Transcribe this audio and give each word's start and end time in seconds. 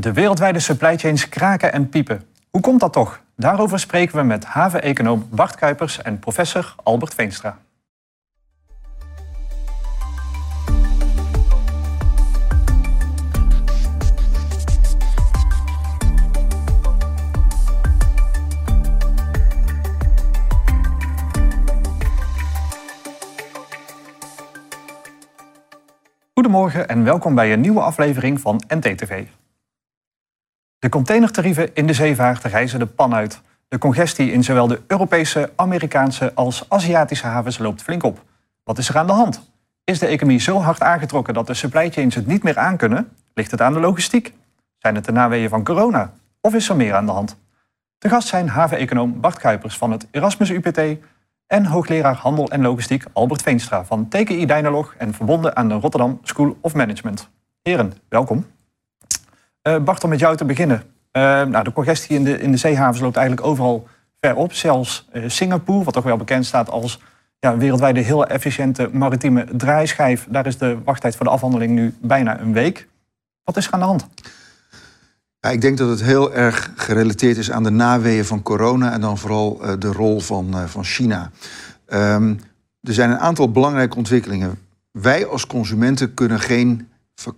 De 0.00 0.12
wereldwijde 0.12 0.58
supply 0.58 0.98
chains 0.98 1.28
kraken 1.28 1.72
en 1.72 1.88
piepen. 1.88 2.22
Hoe 2.50 2.60
komt 2.60 2.80
dat 2.80 2.92
toch? 2.92 3.20
Daarover 3.36 3.78
spreken 3.78 4.16
we 4.16 4.22
met 4.22 4.44
haven-econoom 4.44 5.28
Bart 5.30 5.54
Kuipers 5.54 6.02
en 6.02 6.18
professor 6.18 6.74
Albert 6.82 7.14
Veenstra. 7.14 7.58
Goedemorgen 26.34 26.88
en 26.88 27.04
welkom 27.04 27.34
bij 27.34 27.52
een 27.52 27.60
nieuwe 27.60 27.80
aflevering 27.80 28.40
van 28.40 28.62
NTTV. 28.68 29.24
De 30.80 30.88
containertarieven 30.88 31.74
in 31.74 31.86
de 31.86 31.92
zeevaart 31.92 32.44
reizen 32.44 32.78
de 32.78 32.86
pan 32.86 33.14
uit. 33.14 33.40
De 33.68 33.78
congestie 33.78 34.32
in 34.32 34.44
zowel 34.44 34.66
de 34.66 34.80
Europese, 34.86 35.52
Amerikaanse 35.56 36.34
als 36.34 36.64
Aziatische 36.68 37.26
havens 37.26 37.58
loopt 37.58 37.82
flink 37.82 38.02
op. 38.02 38.24
Wat 38.64 38.78
is 38.78 38.88
er 38.88 38.96
aan 38.96 39.06
de 39.06 39.12
hand? 39.12 39.50
Is 39.84 39.98
de 39.98 40.06
economie 40.06 40.40
zo 40.40 40.58
hard 40.58 40.80
aangetrokken 40.80 41.34
dat 41.34 41.46
de 41.46 41.54
supply 41.54 41.90
chains 41.90 42.14
het 42.14 42.26
niet 42.26 42.42
meer 42.42 42.58
aankunnen? 42.58 43.08
Ligt 43.34 43.50
het 43.50 43.60
aan 43.60 43.72
de 43.72 43.80
logistiek? 43.80 44.34
Zijn 44.78 44.94
het 44.94 45.04
de 45.04 45.12
naweeën 45.12 45.48
van 45.48 45.64
corona? 45.64 46.12
Of 46.40 46.54
is 46.54 46.68
er 46.68 46.76
meer 46.76 46.94
aan 46.94 47.06
de 47.06 47.12
hand? 47.12 47.36
De 47.98 48.08
gast 48.08 48.28
zijn 48.28 48.48
haven-econoom 48.48 49.20
Bart 49.20 49.38
Kuipers 49.38 49.76
van 49.76 49.90
het 49.90 50.06
Erasmus 50.10 50.50
UPT 50.50 50.80
en 51.46 51.66
hoogleraar 51.66 52.16
handel 52.16 52.50
en 52.50 52.62
logistiek 52.62 53.04
Albert 53.12 53.42
Veenstra 53.42 53.84
van 53.84 54.08
TKI 54.08 54.46
Dynalog 54.46 54.94
en 54.98 55.14
verbonden 55.14 55.56
aan 55.56 55.68
de 55.68 55.74
Rotterdam 55.74 56.18
School 56.22 56.56
of 56.60 56.74
Management. 56.74 57.28
Heren, 57.62 57.92
welkom. 58.08 58.46
Uh, 59.62 59.78
Bart, 59.78 60.04
om 60.04 60.10
met 60.10 60.18
jou 60.18 60.36
te 60.36 60.44
beginnen. 60.44 60.82
Uh, 61.12 61.22
nou, 61.42 61.64
de 61.64 61.72
congestie 61.72 62.16
in 62.16 62.24
de, 62.24 62.38
in 62.38 62.50
de 62.50 62.56
zeehavens 62.56 63.00
loopt 63.00 63.16
eigenlijk 63.16 63.46
overal 63.46 63.88
ver 64.20 64.34
op. 64.34 64.52
Zelfs 64.52 65.08
uh, 65.12 65.28
Singapore, 65.28 65.84
wat 65.84 65.94
toch 65.94 66.04
wel 66.04 66.16
bekend 66.16 66.46
staat 66.46 66.70
als 66.70 67.00
ja, 67.38 67.56
wereldwijde 67.56 68.00
heel 68.00 68.26
efficiënte 68.26 68.88
maritieme 68.92 69.46
draaischijf. 69.52 70.26
Daar 70.28 70.46
is 70.46 70.58
de 70.58 70.78
wachttijd 70.84 71.16
voor 71.16 71.26
de 71.26 71.32
afhandeling 71.32 71.72
nu 71.72 71.94
bijna 72.00 72.40
een 72.40 72.52
week. 72.52 72.88
Wat 73.44 73.56
is 73.56 73.66
er 73.66 73.72
aan 73.72 73.78
de 73.78 73.84
hand? 73.84 74.06
Ja, 75.40 75.50
ik 75.50 75.60
denk 75.60 75.78
dat 75.78 75.88
het 75.88 76.02
heel 76.02 76.34
erg 76.34 76.72
gerelateerd 76.76 77.36
is 77.36 77.50
aan 77.50 77.62
de 77.62 77.70
naweeën 77.70 78.24
van 78.24 78.42
corona 78.42 78.92
en 78.92 79.00
dan 79.00 79.18
vooral 79.18 79.60
de 79.78 79.92
rol 79.92 80.20
van, 80.20 80.68
van 80.68 80.84
China. 80.84 81.30
Um, 81.86 82.40
er 82.82 82.94
zijn 82.94 83.10
een 83.10 83.18
aantal 83.18 83.50
belangrijke 83.50 83.96
ontwikkelingen. 83.96 84.58
Wij 84.90 85.26
als 85.26 85.46
consumenten 85.46 86.14
kunnen 86.14 86.40
geen 86.40 86.88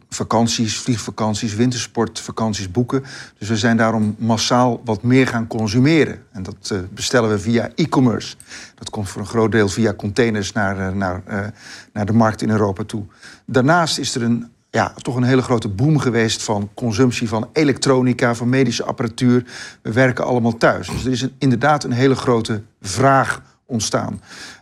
vakanties, 0.09 0.79
vliegvakanties, 0.79 1.55
wintersportvakanties 1.55 2.71
boeken. 2.71 3.05
Dus 3.39 3.49
we 3.49 3.57
zijn 3.57 3.77
daarom 3.77 4.15
massaal 4.19 4.81
wat 4.85 5.03
meer 5.03 5.27
gaan 5.27 5.47
consumeren. 5.47 6.23
En 6.33 6.43
dat 6.43 6.71
uh, 6.73 6.79
bestellen 6.91 7.31
we 7.31 7.39
via 7.39 7.71
e-commerce. 7.75 8.37
Dat 8.75 8.91
komt 8.91 9.09
voor 9.09 9.21
een 9.21 9.27
groot 9.27 9.53
deel 9.53 9.69
via 9.69 9.95
containers 9.95 10.53
naar, 10.53 10.97
naar, 10.97 11.23
naar 11.93 12.07
de 12.07 12.13
markt 12.13 12.43
in 12.43 12.51
Europa 12.51 12.85
toe. 12.85 13.05
Daarnaast 13.47 13.99
is 13.99 14.15
er 14.15 14.23
een 14.23 14.51
ja, 14.73 14.95
toch 15.03 15.17
een 15.17 15.23
hele 15.23 15.43
grote 15.43 15.69
boom 15.69 15.99
geweest 15.99 16.43
van 16.43 16.71
consumptie 16.75 17.29
van 17.29 17.49
elektronica, 17.53 18.35
van 18.35 18.49
medische 18.49 18.85
apparatuur. 18.85 19.45
We 19.83 19.93
werken 19.93 20.25
allemaal 20.25 20.57
thuis. 20.57 20.89
Dus 20.89 21.05
er 21.05 21.11
is 21.11 21.29
inderdaad 21.39 21.85
een 21.85 21.93
hele 21.93 22.15
grote 22.15 22.63
vraag 22.81 23.43
ontstaan. 23.67 24.21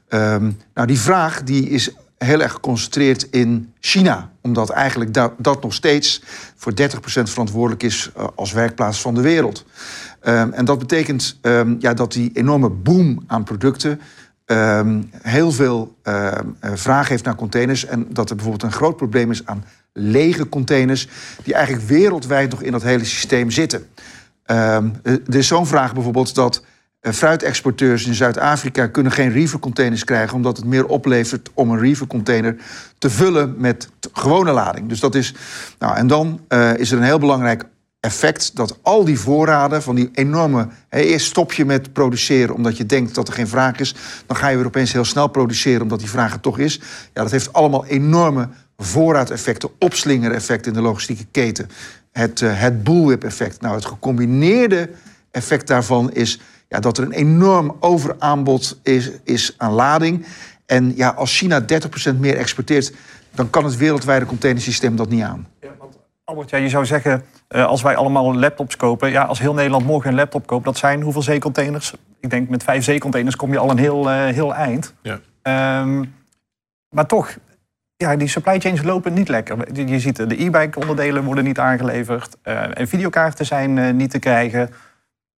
Um, 0.08 0.56
nou, 0.74 0.86
die 0.86 0.98
vraag 0.98 1.42
die 1.42 1.68
is 1.68 1.90
heel 2.24 2.40
erg 2.40 2.52
geconcentreerd 2.52 3.22
in 3.22 3.72
China. 3.80 4.30
Omdat 4.40 4.70
eigenlijk 4.70 5.14
dat, 5.14 5.32
dat 5.38 5.62
nog 5.62 5.74
steeds 5.74 6.22
voor 6.56 6.72
30% 6.72 6.74
verantwoordelijk 7.04 7.82
is 7.82 8.10
uh, 8.16 8.24
als 8.34 8.52
werkplaats 8.52 9.00
van 9.00 9.14
de 9.14 9.20
wereld. 9.20 9.64
Um, 10.22 10.52
en 10.52 10.64
dat 10.64 10.78
betekent 10.78 11.38
um, 11.42 11.76
ja, 11.78 11.94
dat 11.94 12.12
die 12.12 12.30
enorme 12.34 12.68
boom 12.68 13.22
aan 13.26 13.44
producten 13.44 14.00
um, 14.46 15.10
heel 15.22 15.52
veel 15.52 15.96
uh, 16.04 16.32
vraag 16.60 17.08
heeft 17.08 17.24
naar 17.24 17.34
containers. 17.34 17.84
En 17.84 18.06
dat 18.10 18.30
er 18.30 18.36
bijvoorbeeld 18.36 18.72
een 18.72 18.78
groot 18.78 18.96
probleem 18.96 19.30
is 19.30 19.46
aan 19.46 19.64
lege 19.92 20.48
containers, 20.48 21.08
die 21.42 21.54
eigenlijk 21.54 21.86
wereldwijd 21.86 22.50
nog 22.50 22.62
in 22.62 22.72
dat 22.72 22.82
hele 22.82 23.04
systeem 23.04 23.50
zitten. 23.50 23.86
Um, 24.46 24.92
er 25.02 25.34
is 25.34 25.46
zo'n 25.46 25.66
vraag 25.66 25.94
bijvoorbeeld 25.94 26.34
dat 26.34 26.62
fruitexporteurs 27.00 28.06
in 28.06 28.14
Zuid-Afrika 28.14 28.86
kunnen 28.86 29.12
geen 29.12 29.32
reefer-containers 29.32 30.04
krijgen, 30.04 30.36
omdat 30.36 30.56
het 30.56 30.66
meer 30.66 30.86
oplevert 30.86 31.50
om 31.54 31.70
een 31.70 31.78
reefer-container 31.78 32.56
te 32.98 33.10
vullen 33.10 33.54
met 33.58 33.88
gewone 34.12 34.52
lading. 34.52 34.88
Dus 34.88 35.00
dat 35.00 35.14
is. 35.14 35.34
Nou, 35.78 35.96
en 35.96 36.06
dan 36.06 36.40
uh, 36.48 36.76
is 36.76 36.90
er 36.90 36.98
een 36.98 37.04
heel 37.04 37.18
belangrijk 37.18 37.64
effect 38.00 38.56
dat 38.56 38.78
al 38.82 39.04
die 39.04 39.18
voorraden 39.18 39.82
van 39.82 39.94
die 39.94 40.10
enorme. 40.12 40.68
Eerst 40.90 41.26
stop 41.26 41.52
je 41.52 41.64
met 41.64 41.92
produceren 41.92 42.54
omdat 42.54 42.76
je 42.76 42.86
denkt 42.86 43.14
dat 43.14 43.28
er 43.28 43.34
geen 43.34 43.48
vraag 43.48 43.78
is. 43.78 43.94
Dan 44.26 44.36
ga 44.36 44.48
je 44.48 44.56
weer 44.56 44.66
opeens 44.66 44.92
heel 44.92 45.04
snel 45.04 45.28
produceren 45.28 45.82
omdat 45.82 45.98
die 45.98 46.08
vraag 46.08 46.32
er 46.32 46.40
toch 46.40 46.58
is. 46.58 46.80
Ja, 47.14 47.22
dat 47.22 47.30
heeft 47.30 47.52
allemaal 47.52 47.86
enorme 47.86 48.48
voorraadeffecten, 48.76 49.70
opslingereffecten 49.78 50.72
in 50.72 50.78
de 50.78 50.84
logistieke 50.84 51.26
keten. 51.30 51.68
Het, 52.12 52.40
uh, 52.40 52.60
het 52.60 52.84
bullwhip-effect. 52.84 53.60
Nou, 53.60 53.74
het 53.74 53.84
gecombineerde 53.84 54.90
effect 55.30 55.66
daarvan 55.66 56.12
is 56.12 56.40
ja, 56.70 56.80
dat 56.80 56.98
er 56.98 57.04
een 57.04 57.12
enorm 57.12 57.76
overaanbod 57.80 58.80
is, 58.82 59.10
is 59.24 59.54
aan 59.56 59.72
lading. 59.72 60.26
En 60.66 60.96
ja, 60.96 61.08
als 61.08 61.36
China 61.36 61.60
30% 61.60 61.64
meer 62.18 62.36
exporteert, 62.36 62.92
dan 63.30 63.50
kan 63.50 63.64
het 63.64 63.76
wereldwijde 63.76 64.26
containersysteem 64.26 64.96
dat 64.96 65.08
niet 65.08 65.22
aan. 65.22 65.46
Ja, 65.60 65.68
want 65.78 65.98
Albert, 66.24 66.50
ja, 66.50 66.58
je 66.58 66.68
zou 66.68 66.86
zeggen, 66.86 67.24
uh, 67.48 67.66
als 67.66 67.82
wij 67.82 67.96
allemaal 67.96 68.34
laptops 68.34 68.76
kopen, 68.76 69.10
ja, 69.10 69.22
als 69.22 69.38
heel 69.38 69.54
Nederland 69.54 69.84
morgen 69.84 70.10
een 70.10 70.16
laptop 70.16 70.46
koopt, 70.46 70.64
dat 70.64 70.76
zijn 70.76 71.02
hoeveel 71.02 71.22
zeecontainers? 71.22 71.94
Ik 72.20 72.30
denk 72.30 72.48
met 72.48 72.62
vijf 72.62 72.84
zeecontainers 72.84 73.36
kom 73.36 73.52
je 73.52 73.58
al 73.58 73.70
een 73.70 73.78
heel, 73.78 74.10
uh, 74.10 74.26
heel 74.26 74.54
eind. 74.54 74.94
Ja. 75.02 75.80
Um, 75.82 76.14
maar 76.88 77.06
toch, 77.06 77.36
ja, 77.96 78.16
die 78.16 78.28
supply 78.28 78.60
chains 78.60 78.82
lopen 78.82 79.12
niet 79.12 79.28
lekker. 79.28 79.86
Je 79.86 80.00
ziet 80.00 80.16
de 80.16 80.42
e-bike 80.44 80.78
onderdelen 80.78 81.24
worden 81.24 81.44
niet 81.44 81.58
aangeleverd. 81.58 82.36
Uh, 82.44 82.78
en 82.78 82.88
videokaarten 82.88 83.46
zijn 83.46 83.76
uh, 83.76 83.92
niet 83.92 84.10
te 84.10 84.18
krijgen. 84.18 84.70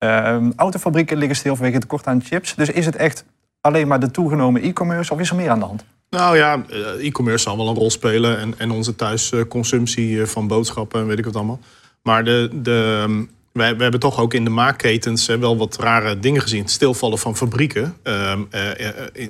Uh, 0.02 0.36
autofabrieken 0.56 1.16
liggen 1.16 1.36
stil 1.36 1.56
vanwege 1.56 1.78
tekort 1.78 2.06
aan 2.06 2.22
chips. 2.24 2.54
Dus 2.54 2.70
is 2.70 2.86
het 2.86 2.96
echt 2.96 3.24
alleen 3.60 3.88
maar 3.88 4.00
de 4.00 4.10
toegenomen 4.10 4.62
e-commerce 4.62 5.12
of 5.12 5.20
is 5.20 5.30
er 5.30 5.36
meer 5.36 5.50
aan 5.50 5.58
de 5.58 5.64
hand? 5.64 5.84
Nou 6.10 6.36
ja, 6.36 6.64
e-commerce 6.98 7.42
zal 7.42 7.56
wel 7.56 7.68
een 7.68 7.74
rol 7.74 7.90
spelen. 7.90 8.38
En, 8.38 8.54
en 8.58 8.70
onze 8.70 8.96
thuisconsumptie 8.96 10.26
van 10.26 10.46
boodschappen 10.46 11.00
en 11.00 11.06
weet 11.06 11.18
ik 11.18 11.24
wat 11.24 11.36
allemaal. 11.36 11.60
Maar 12.02 12.24
de, 12.24 12.48
de, 12.52 13.26
wij, 13.52 13.76
we 13.76 13.82
hebben 13.82 14.00
toch 14.00 14.20
ook 14.20 14.34
in 14.34 14.44
de 14.44 14.50
maakketens 14.50 15.26
wel 15.26 15.56
wat 15.56 15.76
rare 15.76 16.18
dingen 16.18 16.42
gezien. 16.42 16.68
stilvallen 16.68 17.18
van 17.18 17.36
fabrieken. 17.36 17.96
Uh, 18.04 18.38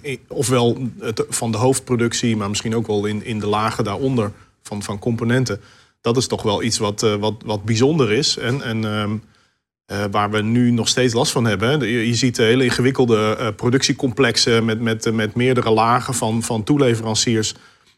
uh, 0.02 0.16
ofwel 0.28 0.78
het, 1.00 1.24
van 1.28 1.52
de 1.52 1.58
hoofdproductie, 1.58 2.36
maar 2.36 2.48
misschien 2.48 2.76
ook 2.76 2.86
wel 2.86 3.06
in, 3.06 3.24
in 3.24 3.38
de 3.38 3.46
lagen 3.46 3.84
daaronder 3.84 4.32
van, 4.62 4.82
van 4.82 4.98
componenten. 4.98 5.60
Dat 6.00 6.16
is 6.16 6.26
toch 6.26 6.42
wel 6.42 6.62
iets 6.62 6.78
wat, 6.78 7.00
wat, 7.00 7.34
wat 7.44 7.64
bijzonder 7.64 8.12
is. 8.12 8.38
En, 8.38 8.62
en 8.62 9.22
ehm, 9.86 10.10
waar 10.10 10.30
we 10.30 10.42
nu 10.42 10.70
nog 10.70 10.88
steeds 10.88 11.14
last 11.14 11.32
van 11.32 11.44
hebben. 11.44 11.88
Je, 11.88 12.14
ziet 12.14 12.36
hele 12.36 12.64
ingewikkelde 12.64 13.52
productiecomplexen 13.56 14.64
met, 14.64 14.80
met, 14.80 15.12
met 15.12 15.34
meerdere 15.34 15.70
lagen 15.70 16.14
van, 16.14 16.42
van 16.42 16.64
toeleveranciers. 16.64 17.54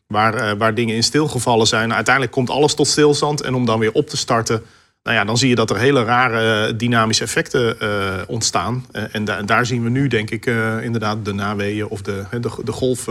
Waar, 0.06 0.56
waar 0.56 0.75
dingen 0.75 0.95
in 0.95 1.03
stilgevallen 1.03 1.67
zijn. 1.67 1.95
Uiteindelijk 1.95 2.34
komt 2.34 2.50
alles 2.50 2.75
tot 2.75 2.87
stilstand. 2.87 3.41
En 3.41 3.55
om 3.55 3.65
dan 3.65 3.78
weer 3.78 3.93
op 3.93 4.09
te 4.09 4.17
starten 4.17 4.62
nou 5.04 5.16
ja, 5.16 5.25
dan 5.25 5.37
zie 5.37 5.48
je 5.48 5.54
dat 5.54 5.70
er 5.70 5.78
hele 5.78 6.04
rare 6.04 6.66
eh, 6.66 6.75
dynamische 6.76 7.25
effecten 7.25 7.76
uh, 7.82 7.88
ontstaan. 8.26 8.84
Uh, 8.92 9.03
en 9.12 9.25
da 9.25 9.42
daar 9.42 9.66
zien 9.66 9.82
we 9.82 9.91
nu, 9.91 10.09
denk 10.09 10.31
ik, 10.31 10.47
uh, 10.47 10.82
inderdaad 10.82 11.25
de 11.25 11.32
naweeën 11.32 11.89
of 11.89 12.03
de, 12.03 12.24
de, 12.30 12.51
de 12.65 12.72
golf 12.72 13.09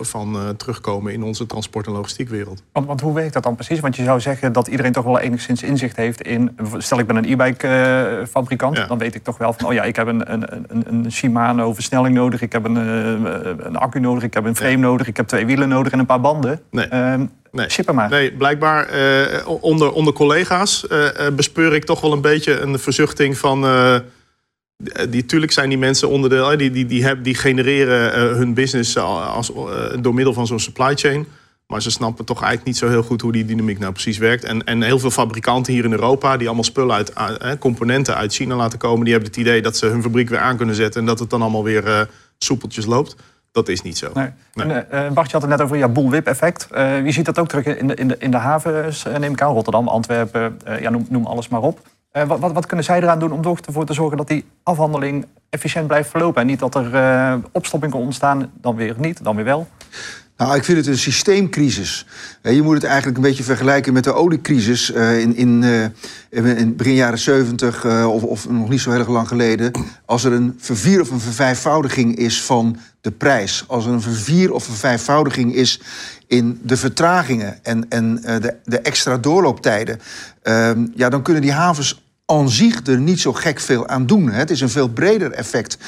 van 0.00 0.54
terugkomen 0.56 1.12
in 1.12 1.22
onze 1.22 1.46
transport- 1.46 1.86
en 1.86 1.92
logistiekwereld. 1.92 2.62
Want, 2.72 2.86
want, 2.86 3.00
hoe 3.00 3.14
werkt 3.14 3.32
dat 3.32 3.42
dan 3.42 3.54
precies? 3.54 3.80
Want 3.80 3.96
je 3.96 4.04
zou 4.04 4.20
zeggen 4.20 4.52
dat 4.52 4.66
iedereen 4.66 4.92
toch 4.92 5.04
wel 5.04 5.18
enigszins 5.18 5.62
inzicht 5.62 5.96
heeft 5.96 6.22
in. 6.22 6.58
Stel, 6.78 6.98
ik 6.98 7.06
ben 7.06 7.16
een 7.16 7.30
e-bike 7.30 8.24
fabrikant, 8.28 8.76
ja. 8.76 8.86
dan 8.86 8.98
weet 8.98 9.14
ik 9.14 9.22
toch 9.22 9.38
wel 9.38 9.52
van, 9.52 9.66
oh 9.66 9.72
ja, 9.72 9.82
ik 9.82 9.96
heb 9.96 10.06
een, 10.06 10.32
een, 10.32 10.44
een, 10.68 10.84
een 10.86 11.12
Shimano 11.12 11.74
versnelling 11.74 12.14
nodig, 12.14 12.40
ik 12.40 12.52
heb 12.52 12.64
een, 12.64 12.76
een 13.66 13.76
accu 13.76 14.00
nodig, 14.00 14.22
ik 14.22 14.34
heb 14.34 14.44
een 14.44 14.56
frame 14.56 14.72
ja. 14.72 14.78
nodig, 14.78 15.06
ik 15.06 15.16
heb 15.16 15.26
twee 15.26 15.46
wielen 15.46 15.68
nodig 15.68 15.92
en 15.92 15.98
een 15.98 16.06
paar 16.06 16.20
banden. 16.20 16.60
Nee. 16.70 16.88
Nee. 17.52 17.68
maar. 17.92 18.08
Nee, 18.08 18.32
blijkbaar 18.32 18.94
uh, 18.94 19.48
onder, 19.60 19.92
onder 19.92 20.12
collega's 20.12 20.84
uh, 20.92 21.08
bespeur 21.32 21.74
ik 21.74 21.84
toch 21.84 22.00
wel 22.00 22.12
een 22.12 22.20
beetje 22.20 22.60
een 22.60 22.78
verzuchting 22.78 23.38
van... 23.38 23.64
Die, 25.08 25.26
tuurlijk 25.26 25.52
zijn 25.52 25.68
die 25.68 25.78
mensen 25.78 26.08
onderdeel, 26.08 26.56
die, 26.56 26.70
die, 26.70 26.86
die, 26.86 27.04
heb, 27.04 27.24
die 27.24 27.34
genereren 27.34 28.36
hun 28.36 28.54
business 28.54 28.96
als, 28.98 29.52
door 30.00 30.14
middel 30.14 30.32
van 30.32 30.46
zo'n 30.46 30.60
supply 30.60 30.94
chain. 30.94 31.26
Maar 31.66 31.82
ze 31.82 31.90
snappen 31.90 32.24
toch 32.24 32.36
eigenlijk 32.36 32.66
niet 32.66 32.76
zo 32.76 32.88
heel 32.88 33.02
goed 33.02 33.20
hoe 33.20 33.32
die 33.32 33.44
dynamiek 33.44 33.78
nou 33.78 33.92
precies 33.92 34.18
werkt. 34.18 34.44
En, 34.44 34.64
en 34.64 34.82
heel 34.82 34.98
veel 34.98 35.10
fabrikanten 35.10 35.72
hier 35.72 35.84
in 35.84 35.92
Europa, 35.92 36.36
die 36.36 36.46
allemaal 36.46 36.64
spullen 36.64 36.94
uit, 36.94 37.58
componenten 37.58 38.16
uit 38.16 38.34
China 38.34 38.56
laten 38.56 38.78
komen, 38.78 39.04
die 39.04 39.12
hebben 39.12 39.30
het 39.30 39.40
idee 39.40 39.62
dat 39.62 39.76
ze 39.76 39.86
hun 39.86 40.02
fabriek 40.02 40.28
weer 40.28 40.38
aan 40.38 40.56
kunnen 40.56 40.74
zetten 40.74 41.00
en 41.00 41.06
dat 41.06 41.18
het 41.18 41.30
dan 41.30 41.42
allemaal 41.42 41.64
weer 41.64 42.08
soepeltjes 42.38 42.86
loopt 42.86 43.16
Dat 43.56 43.68
is 43.68 43.82
niet 43.82 43.98
zo. 43.98 44.10
Nee. 44.14 44.28
En, 44.54 44.70
uh, 44.70 45.10
Bart, 45.10 45.26
je 45.26 45.32
had 45.32 45.42
het 45.42 45.50
net 45.50 45.60
over 45.60 45.76
ja, 45.76 45.88
bullwhip-effect. 45.88 46.68
Uh, 46.72 47.04
je 47.04 47.12
ziet 47.12 47.24
dat 47.24 47.38
ook 47.38 47.48
terug 47.48 47.66
in 47.66 47.86
de, 47.86 47.94
in 47.94 48.08
de, 48.08 48.16
in 48.18 48.30
de 48.30 48.36
havens, 48.36 49.02
neem 49.18 49.32
ik 49.32 49.42
aan. 49.42 49.52
Rotterdam, 49.52 49.88
Antwerpen, 49.88 50.58
ja, 50.80 50.90
noem, 50.90 51.06
noem 51.08 51.26
alles 51.26 51.48
maar 51.48 51.60
op. 51.60 51.80
Wat, 52.12 52.38
wat, 52.38 52.52
wat, 52.52 52.66
kunnen 52.66 52.84
zij 52.84 53.02
eraan 53.02 53.18
doen 53.18 53.32
om 53.32 53.56
ervoor 53.66 53.84
te 53.84 53.92
zorgen 53.92 54.16
dat 54.16 54.28
die 54.28 54.44
afhandeling 54.62 55.26
efficiënt 55.50 55.86
blijft 55.86 56.10
verlopen? 56.10 56.40
En 56.40 56.46
niet 56.46 56.58
dat 56.58 56.74
er 56.74 57.40
opstoppingen 57.52 57.96
ontstaan, 57.96 58.50
dan 58.60 58.76
weer 58.76 58.94
niet, 58.98 59.24
dan 59.24 59.36
weer 59.36 59.44
wel? 59.44 59.66
Nou, 60.36 60.56
ik 60.56 60.64
vind 60.64 60.78
het 60.78 60.86
een 60.86 60.98
systeemcrisis. 60.98 62.06
Je 62.42 62.62
moet 62.62 62.74
het 62.74 62.84
eigenlijk 62.84 63.16
een 63.16 63.22
beetje 63.22 63.42
vergelijken 63.42 63.92
met 63.92 64.04
de 64.04 64.12
oliecrisis 64.12 64.92
eh, 64.92 65.18
in, 65.20 65.36
in, 65.36 65.62
eh, 66.30 66.58
in 66.58 66.76
begin 66.76 66.94
jaren 66.94 67.18
70 67.18 67.84
eh, 67.84 68.12
of, 68.12 68.22
of 68.22 68.48
nog 68.48 68.68
niet 68.68 68.80
zo 68.80 68.90
heel 68.90 69.06
lang 69.06 69.28
geleden. 69.28 69.72
Als 70.04 70.24
er 70.24 70.32
een 70.32 70.54
vervier 70.58 71.00
of 71.00 71.10
een 71.10 71.20
vervijfvoudiging 71.20 72.16
is 72.16 72.42
van 72.42 72.76
de 73.00 73.10
prijs, 73.10 73.64
als 73.66 73.86
er 73.86 73.92
een 73.92 74.02
vervier 74.02 74.52
of 74.52 74.68
een 74.68 74.74
vijfvoudiging 74.74 75.54
is 75.54 75.80
in 76.26 76.60
de 76.62 76.76
vertragingen 76.76 77.64
en, 77.64 77.86
en 77.88 78.14
de, 78.16 78.54
de 78.64 78.80
extra 78.80 79.18
doorlooptijden, 79.18 80.00
ehm, 80.42 80.86
ja, 80.94 81.08
dan 81.08 81.22
kunnen 81.22 81.42
die 81.42 81.52
havens 81.52 82.05
aan 82.26 82.50
zich 82.50 82.86
er 82.86 82.98
niet 82.98 83.20
zo 83.20 83.32
gek 83.32 83.60
veel 83.60 83.88
aan 83.88 84.06
doen. 84.06 84.30
Het 84.30 84.50
is 84.50 84.60
een 84.60 84.70
veel 84.70 84.88
breder 84.88 85.32
effect 85.32 85.78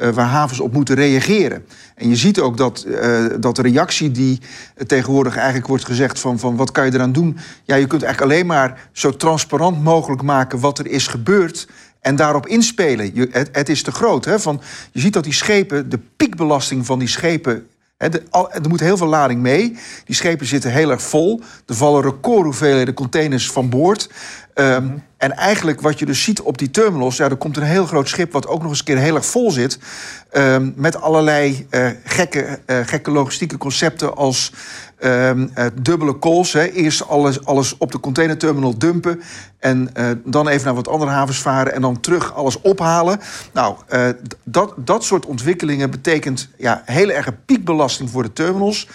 uh, 0.00 0.08
waar 0.08 0.26
havens 0.26 0.60
op 0.60 0.72
moeten 0.72 0.94
reageren. 0.94 1.64
En 1.94 2.08
je 2.08 2.16
ziet 2.16 2.40
ook 2.40 2.56
dat, 2.56 2.84
uh, 2.86 3.26
dat 3.40 3.56
de 3.56 3.62
reactie 3.62 4.10
die 4.10 4.40
tegenwoordig 4.86 5.36
eigenlijk 5.36 5.66
wordt 5.66 5.84
gezegd 5.84 6.20
van, 6.20 6.38
van 6.38 6.56
wat 6.56 6.72
kan 6.72 6.84
je 6.84 6.94
eraan 6.94 7.12
doen? 7.12 7.38
Ja, 7.64 7.74
je 7.74 7.86
kunt 7.86 8.02
eigenlijk 8.02 8.32
alleen 8.32 8.46
maar 8.46 8.88
zo 8.92 9.16
transparant 9.16 9.82
mogelijk 9.82 10.22
maken 10.22 10.60
wat 10.60 10.78
er 10.78 10.86
is 10.86 11.06
gebeurd 11.06 11.68
en 12.00 12.16
daarop 12.16 12.46
inspelen. 12.46 13.14
Je, 13.14 13.28
het, 13.30 13.48
het, 13.52 13.68
is 13.68 13.82
te 13.82 13.92
groot. 13.92 14.24
Hè? 14.24 14.40
Van, 14.40 14.60
je 14.92 15.00
ziet 15.00 15.12
dat 15.12 15.24
die 15.24 15.32
schepen, 15.32 15.88
de 15.88 16.00
piekbelasting 16.16 16.86
van 16.86 16.98
die 16.98 17.08
schepen 17.08 17.66
er 17.98 18.68
moet 18.68 18.80
heel 18.80 18.96
veel 18.96 19.06
lading 19.06 19.40
mee. 19.40 19.76
Die 20.04 20.14
schepen 20.14 20.46
zitten 20.46 20.72
heel 20.72 20.90
erg 20.90 21.02
vol. 21.02 21.42
Er 21.66 21.74
vallen 21.74 22.02
record 22.02 22.44
hoeveelheden 22.44 22.94
containers 22.94 23.50
van 23.50 23.68
boord. 23.68 24.10
Ehm, 24.54 24.84
mhm. 24.84 24.96
En 25.18 25.36
eigenlijk 25.36 25.80
wat 25.80 25.98
je 25.98 26.06
dus 26.06 26.22
ziet 26.22 26.40
op 26.40 26.58
die 26.58 26.70
terminals... 26.70 27.16
Ja, 27.16 27.28
er 27.28 27.36
komt 27.36 27.56
een 27.56 27.62
heel 27.62 27.86
groot 27.86 28.08
schip 28.08 28.32
wat 28.32 28.46
ook 28.46 28.60
nog 28.60 28.70
eens 28.70 28.78
een 28.78 28.84
keer 28.84 28.98
heel 28.98 29.14
erg 29.14 29.26
vol 29.26 29.50
zit... 29.50 29.78
Um, 30.32 30.72
met 30.76 31.00
allerlei 31.00 31.66
uh, 31.70 31.90
gekke, 32.04 32.58
uh, 32.66 32.76
gekke 32.84 33.10
logistieke 33.10 33.56
concepten 33.58 34.16
als 34.16 34.52
um, 35.00 35.50
uh, 35.58 35.66
dubbele 35.82 36.18
calls. 36.18 36.52
Hè. 36.52 36.64
Eerst 36.64 37.08
alles, 37.08 37.44
alles 37.44 37.78
op 37.78 37.92
de 37.92 38.00
containerterminal 38.00 38.78
dumpen... 38.78 39.22
en 39.58 39.90
dan 40.24 40.48
even 40.48 40.64
naar 40.64 40.74
wat 40.74 40.88
andere 40.88 41.10
havens 41.10 41.38
varen... 41.38 41.74
en 41.74 41.80
dan 41.80 42.00
terug 42.00 42.34
alles 42.34 42.60
ophalen. 42.60 43.20
Nou, 43.52 43.76
dat, 44.44 44.72
dat 44.76 45.04
soort 45.04 45.26
ontwikkelingen 45.26 45.90
betekent 45.90 46.48
ja, 46.56 46.82
hele 46.84 47.12
erge 47.12 47.32
piekbelasting 47.46 48.10
voor 48.10 48.22
de 48.22 48.32
terminals... 48.32 48.88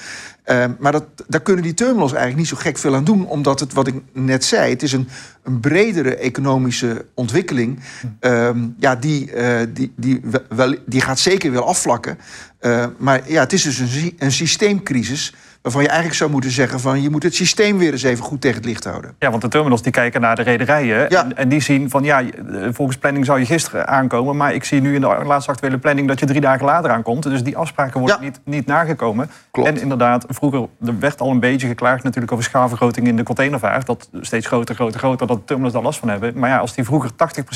Uh, 0.45 0.65
maar 0.79 0.91
dat, 0.91 1.05
daar 1.27 1.41
kunnen 1.41 1.63
die 1.63 1.73
terminals 1.73 2.11
eigenlijk 2.11 2.39
niet 2.39 2.47
zo 2.47 2.55
gek 2.57 2.77
veel 2.77 2.95
aan 2.95 3.03
doen, 3.03 3.27
omdat 3.27 3.59
het, 3.59 3.73
wat 3.73 3.87
ik 3.87 3.95
net 4.13 4.43
zei, 4.43 4.69
het 4.69 4.83
is 4.83 4.91
een, 4.91 5.07
een 5.43 5.59
bredere 5.59 6.15
economische 6.15 7.05
ontwikkeling. 7.13 7.79
Uh, 8.21 8.49
ja, 8.77 8.95
die, 8.95 9.31
uh, 9.35 9.59
die, 9.69 9.93
die, 9.95 10.21
wel, 10.49 10.75
die 10.85 11.01
gaat 11.01 11.19
zeker 11.19 11.51
wel 11.51 11.67
afvlakken. 11.67 12.17
Uh, 12.61 12.85
maar 12.97 13.31
ja, 13.31 13.39
het 13.39 13.53
is 13.53 13.63
dus 13.63 13.77
een, 13.79 14.15
een 14.17 14.31
systeemcrisis 14.31 15.33
waarvan 15.63 15.81
je 15.81 15.87
eigenlijk 15.87 16.17
zou 16.17 16.31
moeten 16.31 16.51
zeggen 16.51 16.79
van 16.79 17.01
je 17.01 17.09
moet 17.09 17.23
het 17.23 17.35
systeem 17.35 17.77
weer 17.77 17.91
eens 17.91 18.03
even 18.03 18.23
goed 18.23 18.41
tegen 18.41 18.57
het 18.57 18.65
licht 18.65 18.83
houden. 18.83 19.15
Ja, 19.19 19.29
want 19.29 19.41
de 19.41 19.47
terminals 19.47 19.81
die 19.81 19.91
kijken 19.91 20.21
naar 20.21 20.35
de 20.35 20.41
rederijen 20.41 21.05
ja. 21.09 21.23
en, 21.23 21.37
en, 21.37 21.49
die 21.49 21.59
zien 21.59 21.89
van 21.89 22.03
ja, 22.03 22.23
volgens 22.71 22.97
planning 22.97 23.25
zou 23.25 23.39
je 23.39 23.45
gisteren 23.45 23.87
aankomen, 23.87 24.37
maar 24.37 24.53
ik 24.53 24.63
zie 24.63 24.81
nu 24.81 24.95
in 24.95 25.01
de 25.01 25.07
laatste 25.07 25.51
actuele 25.51 25.77
planning 25.77 26.07
dat 26.07 26.19
je 26.19 26.25
drie 26.25 26.41
dagen 26.41 26.65
later 26.65 26.91
aankomt. 26.91 27.23
Dus 27.23 27.43
die 27.43 27.57
afspraken 27.57 27.99
worden 27.99 28.21
niet, 28.21 28.39
niet 28.43 28.65
nagekomen. 28.65 29.29
Klopt. 29.51 29.69
En 29.69 29.81
inderdaad, 29.81 30.25
vroeger 30.29 30.67
er 30.85 30.99
werd 30.99 31.21
al 31.21 31.29
een 31.29 31.39
beetje 31.39 31.67
geklaagd 31.67 32.03
natuurlijk 32.03 32.31
over 32.31 32.45
schaalvergroting 32.45 33.07
in 33.07 33.15
de 33.15 33.23
containervaart. 33.23 33.85
Dat 33.85 34.09
steeds 34.21 34.47
groter, 34.47 34.75
groter, 34.75 34.99
groter, 34.99 35.27
dat 35.27 35.37
de 35.37 35.43
terminals 35.45 35.73
daar 35.73 35.83
last 35.83 35.99
van 35.99 36.09
hebben. 36.09 36.39
Maar 36.39 36.49
ja, 36.49 36.57
als 36.57 36.73
die 36.73 36.83
vroeger 36.83 37.11
80% 37.11 37.15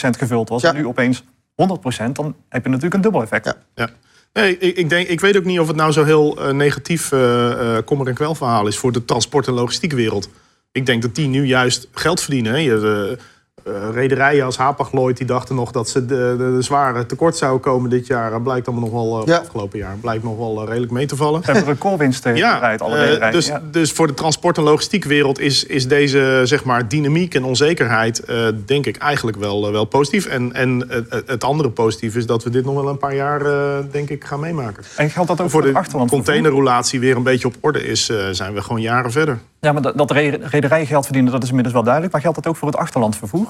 gevuld 0.10 0.50
was 0.50 0.64
en 0.64 0.76
nu 0.76 0.88
opeens 0.88 1.24
100%, 1.24 1.26
dan 2.14 2.36
heb 2.50 2.64
je 2.64 2.70
natuurlijk 2.70 2.94
een 2.94 3.02
dubbel 3.02 3.22
effect. 3.22 3.58
Ja. 3.76 3.88
Nee, 4.38 4.58
ik, 4.58 4.78
ik, 4.78 4.90
denk, 4.90 5.08
ik 5.08 5.20
weet 5.20 5.38
ook 5.38 5.44
niet 5.44 5.60
of 5.60 5.68
het 5.68 5.76
nou 5.76 5.92
zo 5.92 6.04
heel 6.04 6.48
uh, 6.48 6.54
negatief 6.54 7.12
uh, 7.12 7.78
kommer 7.86 8.08
en 8.08 8.14
kwel 8.14 8.36
verhaal 8.36 8.68
is 8.68 8.78
voor 8.78 8.92
de 8.92 9.06
transport- 9.06 9.48
en 9.48 9.54
logistiekwereld. 9.54 10.30
Ik 10.72 10.86
denk 10.86 11.02
dat 11.02 11.16
die 11.16 11.28
nu 11.28 11.46
juist 11.46 11.88
geld 11.92 12.22
verdienen. 12.22 12.52
Hè. 12.52 12.58
Je, 12.58 13.18
uh, 13.68 13.74
rederijen 13.94 14.46
als 14.46 14.58
Hapag-Lloyd 14.58 15.18
die 15.18 15.26
dachten 15.26 15.56
nog 15.56 15.72
dat 15.72 15.90
ze 15.90 16.06
de, 16.06 16.36
de, 16.38 16.54
de, 16.56 16.62
zware 16.62 17.06
tekort 17.06 17.38
zouden 17.38 17.62
komen 17.62 17.90
dit 17.90 18.08
jaar. 18.08 18.42
Blijkt 18.42 18.68
allemaal 18.68 18.90
nog 18.90 18.94
wel, 18.94 19.28
ja. 19.28 19.38
afgelopen 19.38 19.80
jaar, 19.80 19.96
blijkt 20.02 20.24
nog 20.24 20.38
wel 20.38 20.66
redelijk 20.66 20.92
mee 20.92 21.06
te 21.06 21.16
vallen. 21.16 21.44
Ze 21.44 21.52
hebben 21.52 21.74
recordwinsten 21.74 22.36
ja, 22.46 22.76
alle 22.78 22.98
rederijen. 22.98 23.34
Dus, 23.34 23.48
ja. 23.48 23.62
dus 23.72 23.92
voor 23.92 24.08
de 24.08 24.14
transport- 24.14 24.58
en 24.58 24.64
logistiekwereld 24.64 25.40
is, 25.40 25.64
is 25.64 25.88
deze 25.88 26.42
zeg 26.44 26.64
maar, 26.64 26.88
dynamiek 26.88 27.36
en 27.36 27.44
onzekerheid 27.44 28.24
denk 28.66 28.86
ik 28.86 28.98
eigenlijk 28.98 29.38
wel, 29.38 29.72
wel 29.72 29.86
positief. 29.86 30.26
En, 30.26 30.54
en 30.54 30.86
het, 30.88 31.24
het 31.26 31.44
andere 31.44 31.70
positief 31.70 32.16
is 32.16 32.26
dat 32.26 32.44
we 32.44 32.50
dit 32.50 32.66
nog 32.66 32.76
wel 32.76 32.90
een 32.90 32.98
paar 32.98 33.16
jaar 33.16 33.44
denk 33.92 34.10
ik 34.10 34.24
gaan 34.24 34.40
meemaken. 34.40 34.84
En 34.96 35.10
geldt 35.10 35.30
dat 35.30 35.42
ook 35.42 35.50
voor, 35.50 35.62
voor 35.62 35.72
de 35.72 35.78
achterland? 35.78 36.10
containerroulatie 36.10 37.00
weer 37.00 37.16
een 37.16 37.24
beetje 37.24 37.48
op 37.48 37.56
orde 37.60 37.84
is, 37.88 38.12
zijn 38.32 38.54
we 38.54 38.62
gewoon 38.62 38.82
jaren 38.82 39.12
verder. 39.12 39.40
Ja, 39.60 39.72
maar 39.72 39.82
dat, 39.82 39.98
dat 39.98 40.12
rederijen 40.12 40.88
geld 40.88 41.04
verdienen, 41.04 41.32
dat 41.32 41.44
is 41.44 41.48
inmiddels 41.48 41.76
wel 41.76 41.84
duidelijk. 41.84 42.14
Maar 42.14 42.22
geldt 42.22 42.38
dat 42.38 42.48
ook 42.48 42.56
voor 42.56 42.68
het 42.68 42.78
achterlandvervoer? 42.78 43.48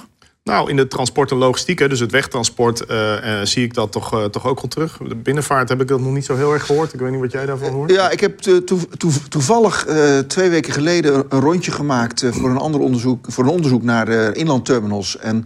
Nou, 0.48 0.70
in 0.70 0.76
de 0.76 0.88
transport 0.88 1.32
en 1.32 1.38
logistiek, 1.38 1.90
dus 1.90 2.00
het 2.00 2.12
wegtransport, 2.12 2.84
uh, 2.92 2.98
uh, 2.98 3.42
zie 3.44 3.64
ik 3.64 3.74
dat 3.74 3.92
toch, 3.92 4.14
uh, 4.14 4.26
toch 4.26 4.46
ook 4.46 4.62
wel 4.62 4.70
terug. 4.70 4.98
De 5.08 5.16
binnenvaart 5.16 5.70
heb 5.70 5.82
ik 5.82 5.88
dat 5.88 6.00
nog 6.00 6.14
niet 6.14 6.26
zo 6.26 6.36
heel 6.36 6.54
erg 6.54 6.66
gehoord. 6.66 6.94
Ik 6.94 7.00
weet 7.00 7.12
niet 7.12 7.20
wat 7.20 7.32
jij 7.32 7.46
daarvan 7.46 7.72
hoort. 7.72 7.92
Ja, 7.92 8.10
ik 8.10 8.20
heb 8.20 8.38
to 8.40 8.64
toevallig 9.30 9.88
twee 10.28 10.50
weken 10.50 10.74
geleden 10.74 11.26
een 11.30 11.40
rondje 11.40 11.72
gemaakt 11.72 12.26
voor 12.30 12.50
een 12.50 12.58
ander 12.58 12.82
onderzoek, 12.82 13.26
voor 13.30 13.44
een 13.44 13.50
onderzoek 13.50 13.84
naar 13.84 14.36
inlandterminals. 14.36 15.18
En 15.18 15.46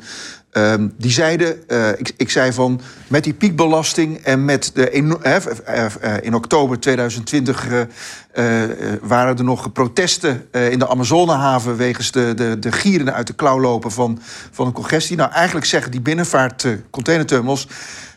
Um, 0.54 0.94
die 0.98 1.12
zeiden, 1.12 1.64
uh, 1.68 1.90
ik, 1.90 2.14
ik, 2.18 2.30
zei 2.30 2.54
van, 2.54 2.82
met 3.08 3.24
die 3.24 3.34
piekbelasting 3.34 4.18
en 4.18 4.46
met 4.46 4.72
de. 4.74 4.92
In, 4.92 5.18
uh, 5.26 6.18
in 6.22 6.36
oktober 6.36 6.80
2020 6.80 7.68
uh, 7.70 7.84
waren 9.02 9.38
er 9.38 9.44
nog 9.44 9.72
protesten 9.72 10.48
in 10.52 10.80
de 10.80 10.88
Amazonehaven 10.88 11.78
wegens 11.78 12.12
de, 12.12 12.34
de, 12.36 12.60
de 12.60 12.72
gieren 12.72 13.14
uit 13.14 13.28
de 13.28 13.34
klauw 13.34 13.60
lopen 13.60 13.92
van, 13.92 14.20
van 14.52 14.66
een 14.66 14.74
congestie. 14.74 15.18
Nou, 15.18 15.32
eigenlijk 15.32 15.66
zeggen 15.66 15.92
die 15.92 16.02
binnenvaart 16.02 16.68
containerterminals. 16.90 17.68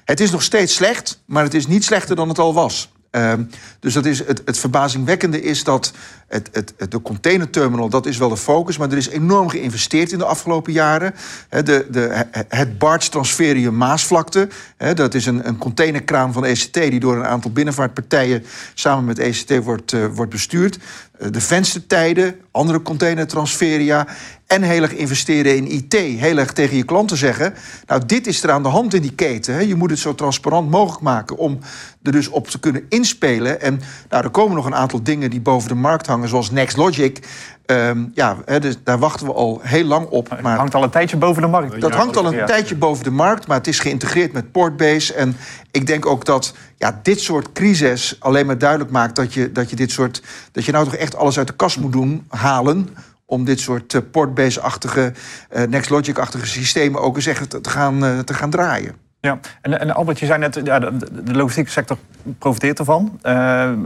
Het 0.04 0.20
is 0.20 0.31
nog 0.31 0.42
steeds 0.42 0.75
slecht, 0.75 1.22
maar 1.25 1.44
het 1.44 1.54
is 1.54 1.66
niet 1.66 1.84
slechter 1.84 2.16
dan 2.16 2.28
het 2.28 2.38
al 2.38 2.54
was. 2.54 2.92
Um, 3.16 3.50
dus 3.81 3.94
dat 3.94 4.05
is 4.05 4.19
het, 4.19 4.43
het 4.44 4.58
verbazingwekkende 4.58 5.43
is 5.43 5.64
dat 5.64 5.93
het, 6.34 6.74
het, 6.76 6.91
de 6.91 7.03
containerterminal, 7.03 7.88
dat 7.88 8.06
is 8.06 8.19
wel 8.19 8.29
de 8.29 8.36
focus, 8.36 8.79
maar 8.79 8.91
er 8.91 8.96
is 8.96 9.08
enorm 9.08 9.48
geïnvesteerd 9.48 10.12
in 10.12 10.19
de 10.19 10.24
afgelopen 10.24 10.72
jaren. 10.72 11.14
de, 11.48 11.86
de, 11.91 12.24
het 12.48 12.79
Barts 12.79 13.08
Transferium 13.08 13.76
Maasvlakte, 13.76 14.48
dat 14.94 15.14
is 15.14 15.26
een, 15.26 15.48
een 15.48 15.58
containerkraan 15.58 16.32
van 16.32 16.44
ECT 16.44 16.74
die 16.74 17.00
door 17.00 17.17
een 17.17 17.26
aantal 17.26 17.53
binnenvaartpartijen 17.53 18.44
samen 18.74 19.05
met 19.05 19.19
ECT 19.19 19.64
wordt, 19.64 19.93
uh, 19.93 20.06
wordt 20.06 20.31
bestuurd. 20.31 20.79
Uh, 21.20 21.29
de 21.31 21.41
venstertijden, 21.41 22.36
andere 22.50 22.82
containertransferia 22.82 24.06
en 24.46 24.62
heel 24.62 24.82
erg 24.82 24.94
investeren 24.94 25.56
in 25.56 25.70
IT. 25.70 25.93
Heel 25.94 26.38
erg 26.38 26.53
tegen 26.53 26.76
je 26.76 26.84
klanten 26.84 27.17
zeggen, 27.17 27.55
nou 27.86 28.06
dit 28.06 28.26
is 28.26 28.43
er 28.43 28.50
aan 28.50 28.62
de 28.62 28.69
hand 28.69 28.94
in 28.94 29.03
die 29.03 29.14
keten. 29.14 29.69
Je 29.69 29.74
moet 29.74 29.91
het 29.91 29.98
zo 29.98 30.14
transparant 30.14 30.70
mogelijk 30.70 31.03
maken 31.03 31.36
om 31.36 31.58
er 32.03 32.12
dus 32.12 32.29
op 32.29 32.48
te 32.48 32.60
kunnen 32.60 32.84
inspelen. 32.88 33.60
En 33.60 33.81
nou, 34.08 34.24
er 34.24 34.31
komen 34.31 34.56
nog 34.56 34.67
een 34.67 34.74
aantal 34.74 35.03
dingen 35.03 35.31
die 35.31 35.41
boven 35.41 35.69
de 35.69 35.74
markt 35.74 36.06
hangen, 36.06 36.23
zoals 36.28 36.50
NextLogic. 36.50 37.26
Um, 37.66 38.10
ja, 38.14 38.36
hè, 38.44 38.60
dus 38.60 38.76
daar 38.84 38.98
wachten 38.98 39.26
we 39.26 39.32
al 39.32 39.60
heel 39.62 39.84
lang 39.84 40.06
op. 40.06 40.28
Maar 40.28 40.50
het 40.50 40.60
hangt 40.60 40.74
al 40.74 40.82
een 40.82 40.90
tijdje 40.90 41.16
boven 41.16 41.43
de 41.43 41.48
markt. 41.48 41.81
Dat 41.81 41.94
hangt 41.94 42.16
al 42.16 42.26
een 42.26 42.36
ja. 42.36 42.46
tijdje 42.46 42.76
boven 42.76 43.04
de 43.04 43.10
markt, 43.10 43.46
maar 43.46 43.56
het 43.56 43.66
is 43.66 43.78
geïntegreerd 43.78 44.32
met 44.32 44.52
Portbase. 44.52 45.14
En 45.14 45.36
ik 45.70 45.86
denk 45.86 46.06
ook 46.06 46.24
dat 46.24 46.54
ja, 46.76 47.00
dit 47.02 47.20
soort 47.20 47.52
crisis 47.52 48.16
alleen 48.19 48.46
maar 48.46 48.58
duidelijk 48.58 48.90
maakt 48.90 49.16
dat 49.16 49.34
je, 49.34 49.52
dat 49.52 49.70
je 49.70 49.76
dit 49.76 49.90
soort. 49.90 50.22
dat 50.52 50.64
je 50.64 50.72
nou 50.72 50.84
toch 50.84 50.94
echt 50.94 51.16
alles 51.16 51.38
uit 51.38 51.46
de 51.46 51.54
kast 51.56 51.78
moet 51.78 51.93
doen, 51.93 52.26
halen 52.28 52.88
om 53.26 53.44
dit 53.44 53.60
soort 53.60 53.93
uh, 53.93 54.00
Portbase-achtige, 54.10 55.12
uh, 55.56 55.62
NextLogic-achtige 55.62 56.46
systemen 56.46 57.00
ook 57.00 57.16
eens 57.16 57.26
echt 57.26 57.50
te 57.50 57.70
gaan, 57.70 58.04
uh, 58.04 58.19
te 58.19 58.34
gaan 58.34 58.50
draaien. 58.50 58.94
Ja, 59.20 59.38
en, 59.60 59.81
en 59.81 59.94
Albert, 59.94 60.19
je 60.19 60.26
zei 60.26 60.38
net, 60.38 60.60
ja, 60.64 60.78
de, 60.78 61.22
de 61.24 61.34
logistieke 61.34 61.70
sector 61.70 61.96
profiteert 62.38 62.78
ervan. 62.78 63.20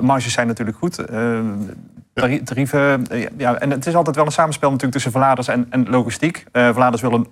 marges 0.00 0.32
zijn 0.32 0.46
natuurlijk 0.46 0.78
goed. 0.78 0.96
Tarieven, 2.44 3.06
ja, 3.36 3.54
en 3.54 3.70
het 3.70 3.86
is 3.86 3.94
altijd 3.94 4.16
wel 4.16 4.26
een 4.26 4.32
samenspel 4.32 4.68
natuurlijk 4.68 4.94
tussen 4.94 5.12
verladers 5.12 5.48
en, 5.48 5.66
en 5.70 5.88
logistiek. 5.88 6.44
verladers 6.52 7.02
willen 7.02 7.26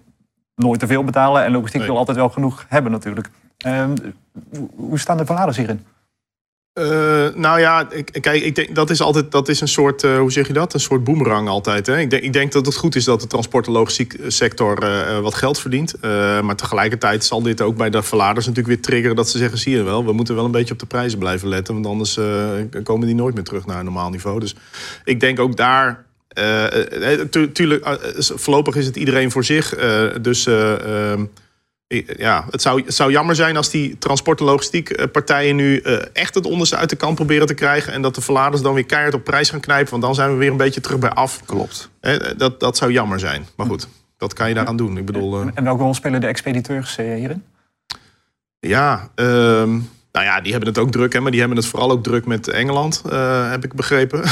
nooit 0.55 0.81
te 0.81 0.87
veel 0.87 1.05
betalen 1.05 1.45
en 1.45 1.53
logistiek 1.53 1.81
nee. 1.81 1.91
wil 1.91 1.99
altijd 1.99 2.17
wel 2.17 2.29
genoeg 2.29 2.65
hebben 2.69 2.93
natuurlijk. 2.93 3.31
hoe 4.77 4.99
staan 4.99 5.17
de 5.17 5.27
verladers 5.27 5.57
hierin? 5.57 5.87
Uh, 6.79 7.27
nou 7.35 7.61
ja, 7.61 7.89
kijk, 8.21 8.43
ik 8.43 8.55
denk 8.55 8.75
dat 8.75 8.91
is 8.91 9.01
altijd 9.01 9.31
dat 9.31 9.49
is 9.49 9.61
een 9.61 9.69
soort, 9.69 10.03
uh, 10.03 10.19
hoe 10.19 10.33
zeg 10.33 10.47
je 10.47 10.53
dat? 10.53 10.75
Een 10.75 10.81
soort 10.81 11.05
boemerang 11.05 11.49
altijd. 11.49 11.87
Hè? 11.87 11.99
Ik, 11.99 12.11
denk, 12.11 12.23
ik 12.23 12.33
denk 12.33 12.53
dat 12.53 12.67
het 12.67 12.77
goed 12.77 12.97
is 12.97 13.05
dat 13.05 13.21
de 13.21 13.27
transport- 13.27 13.67
en 13.67 13.73
logistiek 13.73 14.17
sector 14.27 14.83
uh, 14.83 15.19
wat 15.19 15.35
geld 15.35 15.59
verdient. 15.61 15.95
maar 16.43 16.57
tegelijkertijd 16.57 17.25
zal 17.25 17.43
dit 17.43 17.61
ook 17.61 17.77
bij 17.77 17.91
de 17.91 18.03
verladers 18.03 18.47
natuurlijk 18.47 18.75
weer 18.75 18.85
triggeren 18.85 19.17
dat 19.17 19.29
ze 19.29 19.39
zeggen: 19.39 19.59
zie 19.59 19.77
je 19.77 19.83
wel, 19.83 20.05
we 20.05 20.13
moeten 20.13 20.35
wel 20.35 20.45
een 20.45 20.51
beetje 20.51 20.73
op 20.73 20.79
de 20.81 20.87
prijzen 20.87 21.19
blijven 21.19 21.49
letten. 21.49 21.75
Want 21.75 21.87
anders 21.87 22.19
komen 22.83 23.07
die 23.07 23.17
nooit 23.17 23.35
meer 23.35 23.45
terug 23.45 23.67
naar 23.67 23.79
een 23.79 23.85
normaal 23.85 24.11
niveau. 24.11 24.41
Dus 24.41 24.55
ik 25.05 25.21
denk 25.21 25.39
ook 25.39 25.57
daar. 25.57 26.05
Tuurlijk, 27.53 27.99
voorlopig 28.19 28.77
is 28.77 28.87
het 28.87 28.97
iedereen 28.97 29.31
voor 29.31 29.45
zich. 29.45 29.75
dus 30.21 30.47
ehm, 30.47 31.25
ja, 32.17 32.47
het 32.51 32.63
zou, 32.63 32.83
het 32.85 32.95
zou 32.95 33.11
jammer 33.11 33.35
zijn 33.35 33.57
als 33.57 33.71
die 33.71 33.99
transport- 33.99 34.41
en 34.41 34.47
logistiek 34.47 34.91
eh, 34.91 35.07
partijen 35.13 35.57
nu 35.57 35.81
uh, 35.83 35.99
echt 36.13 36.35
het 36.35 36.47
onderste 36.47 36.77
uit 36.77 36.91
de 36.91 36.97
kant 36.97 37.15
proberen 37.15 37.47
te 37.47 37.55
krijgen. 37.55 37.93
En 37.93 38.03
dat 38.03 38.15
de 38.15 38.21
verladers 38.21 38.63
dan 38.63 38.75
weer 38.75 38.87
keihard 38.87 39.15
op 39.15 39.25
prijs 39.25 39.51
gaan 39.51 39.61
knijpen. 39.61 39.91
Want 39.91 40.03
dan 40.03 40.15
zijn 40.15 40.31
we 40.31 40.37
weer 40.37 40.51
een 40.51 40.57
beetje 40.57 40.81
terug 40.81 40.99
bij 40.99 41.11
af. 41.11 41.41
Klopt. 41.45 41.91
dat, 42.37 42.61
dat 42.61 42.77
zou 42.77 42.93
jammer 42.93 43.21
zijn. 43.21 43.47
Maar 43.57 43.67
goed, 43.67 43.89
dat 44.17 44.33
kan 44.33 44.49
je 44.49 44.55
daaraan 44.55 44.77
doen. 44.77 44.99
Ik 44.99 45.07
bedoel, 45.07 45.41
uh... 45.41 45.49
En 45.55 45.65
welke 45.65 45.83
rol 45.83 45.95
spelen 45.95 46.21
de 46.21 46.27
expediteurs 46.27 46.97
hierin? 46.97 47.45
Ja, 48.59 49.11
uh, 49.17 49.75
nou 50.17 50.29
ja, 50.29 50.41
die 50.41 50.51
hebben 50.51 50.69
het 50.69 50.79
ook 50.79 50.91
druk, 50.91 51.13
hè, 51.13 51.21
maar 51.21 51.31
die 51.31 51.41
hebben 51.41 51.59
het 51.59 51.67
vooral 51.67 51.91
ook 51.91 52.03
druk 52.03 52.27
met 52.27 52.49
Engeland, 52.49 53.03
uh, 53.07 53.51
heb 53.51 53.65
ik 53.65 53.73
begrepen. 53.73 54.23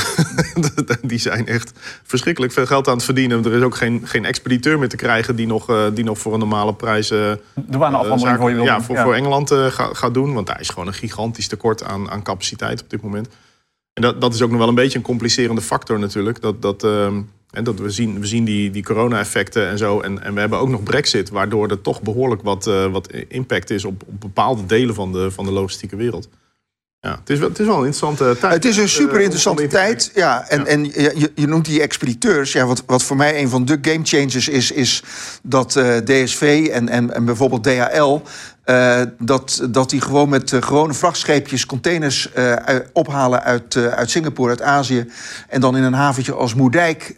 die 1.03 1.19
zijn 1.19 1.47
echt 1.47 1.73
verschrikkelijk 2.03 2.53
veel 2.53 2.67
geld 2.67 2.89
aan 2.89 2.95
het 2.95 3.05
verdienen. 3.05 3.45
Er 3.45 3.53
is 3.53 3.63
ook 3.63 3.75
geen, 3.75 4.01
geen 4.05 4.25
expediteur 4.25 4.79
meer 4.79 4.89
te 4.89 4.97
krijgen 4.97 5.37
die 5.37 5.47
nog, 5.47 5.71
uh, 5.71 5.85
die 5.95 6.05
nog 6.05 6.19
voor 6.19 6.33
een 6.33 6.39
normale 6.39 6.75
prijs. 6.75 7.11
Uh, 7.11 7.33
de 7.55 7.79
afhandeling 7.79 8.39
voor 8.39 8.51
je 8.51 8.63
Ja, 8.63 8.81
voor, 8.81 8.97
voor 8.97 9.15
Engeland 9.15 9.51
gaat, 9.51 9.97
gaat 9.97 10.15
doen. 10.15 10.35
Want 10.35 10.47
daar 10.47 10.61
is 10.61 10.69
gewoon 10.69 10.87
een 10.87 10.95
gigantisch 10.95 11.49
tekort 11.49 11.85
aan, 11.85 12.11
aan 12.11 12.23
capaciteit 12.23 12.83
op 12.83 12.91
dit 12.91 13.03
moment. 13.03 13.29
En 13.93 14.03
dat, 14.03 14.21
dat 14.21 14.35
is 14.35 14.43
ook 14.43 14.51
nog 14.51 14.59
wel 14.59 14.69
een 14.69 14.75
beetje 14.75 14.99
een 14.99 15.05
complicerende 15.05 15.61
factor 15.61 15.99
natuurlijk. 15.99 16.41
Dat, 16.41 16.63
dat, 16.63 16.85
ehm, 16.85 17.21
en 17.55 17.65
dat 17.65 17.79
we 17.79 17.91
zien, 17.91 18.21
we 18.21 18.27
zien 18.27 18.45
die, 18.45 18.71
die 18.71 18.83
corona-effecten 18.83 19.69
en 19.69 19.79
zo. 19.79 20.01
En, 20.01 20.23
en 20.23 20.35
we 20.35 20.41
hebben 20.41 20.59
ook 20.59 20.69
nog 20.69 20.83
brexit, 20.83 21.31
waardoor 21.31 21.69
er 21.69 21.81
toch 21.81 22.03
behoorlijk 22.03 22.43
wat, 22.43 22.67
uh, 22.67 22.87
wat 22.87 23.13
impact 23.29 23.71
is 23.71 23.85
op, 23.85 24.03
op 24.07 24.21
bepaalde 24.21 24.67
delen 24.67 24.95
van 24.95 25.13
de, 25.13 25.31
van 25.31 25.45
de 25.45 25.51
logistieke 25.51 25.97
wereld. 25.97 26.29
Ja, 27.01 27.19
het 27.21 27.31
is, 27.31 27.39
wel, 27.39 27.49
het 27.49 27.59
is 27.59 27.67
wel 27.67 27.79
een 27.79 27.87
interessante 27.87 28.37
tijd. 28.41 28.53
Het 28.53 28.65
is 28.65 28.77
een 28.77 28.89
super 28.89 29.21
interessante 29.21 29.63
uh, 29.63 29.69
tijd. 29.69 30.11
Ja, 30.15 30.49
en, 30.49 30.61
ja. 30.61 30.67
en 30.67 30.85
je, 30.85 31.33
je 31.35 31.47
noemt 31.47 31.65
die 31.65 31.83
expediteurs. 31.83 32.53
Ja, 32.53 32.67
wat, 32.67 32.83
wat 32.87 33.03
voor 33.03 33.17
mij 33.17 33.41
een 33.41 33.49
van 33.49 33.65
de 33.65 33.79
game 33.83 34.01
changers 34.03 34.49
is, 34.49 34.71
is 34.71 35.03
dat 35.43 35.77
uh, 35.77 35.97
DSV 35.97 36.69
en, 36.73 36.89
en, 36.89 37.15
en 37.15 37.25
bijvoorbeeld 37.25 37.65
DHL 37.65 38.21
uh, 38.67 39.01
dat, 39.19 39.67
dat 39.71 39.91
die 39.91 40.01
gewoon 40.01 40.29
met 40.29 40.53
uh, 40.53 40.63
gewone 40.63 40.93
vrachtscheepjes 40.93 41.67
containers 41.67 42.31
uh, 42.37 42.55
ophalen 42.93 43.43
uit, 43.43 43.77
uit 43.77 44.11
Singapore, 44.11 44.51
uit 44.51 44.63
Azië. 44.63 45.11
En 45.49 45.61
dan 45.61 45.77
in 45.77 45.83
een 45.83 45.93
haventje 45.93 46.33
als 46.33 46.55
Moerdijk, 46.55 47.17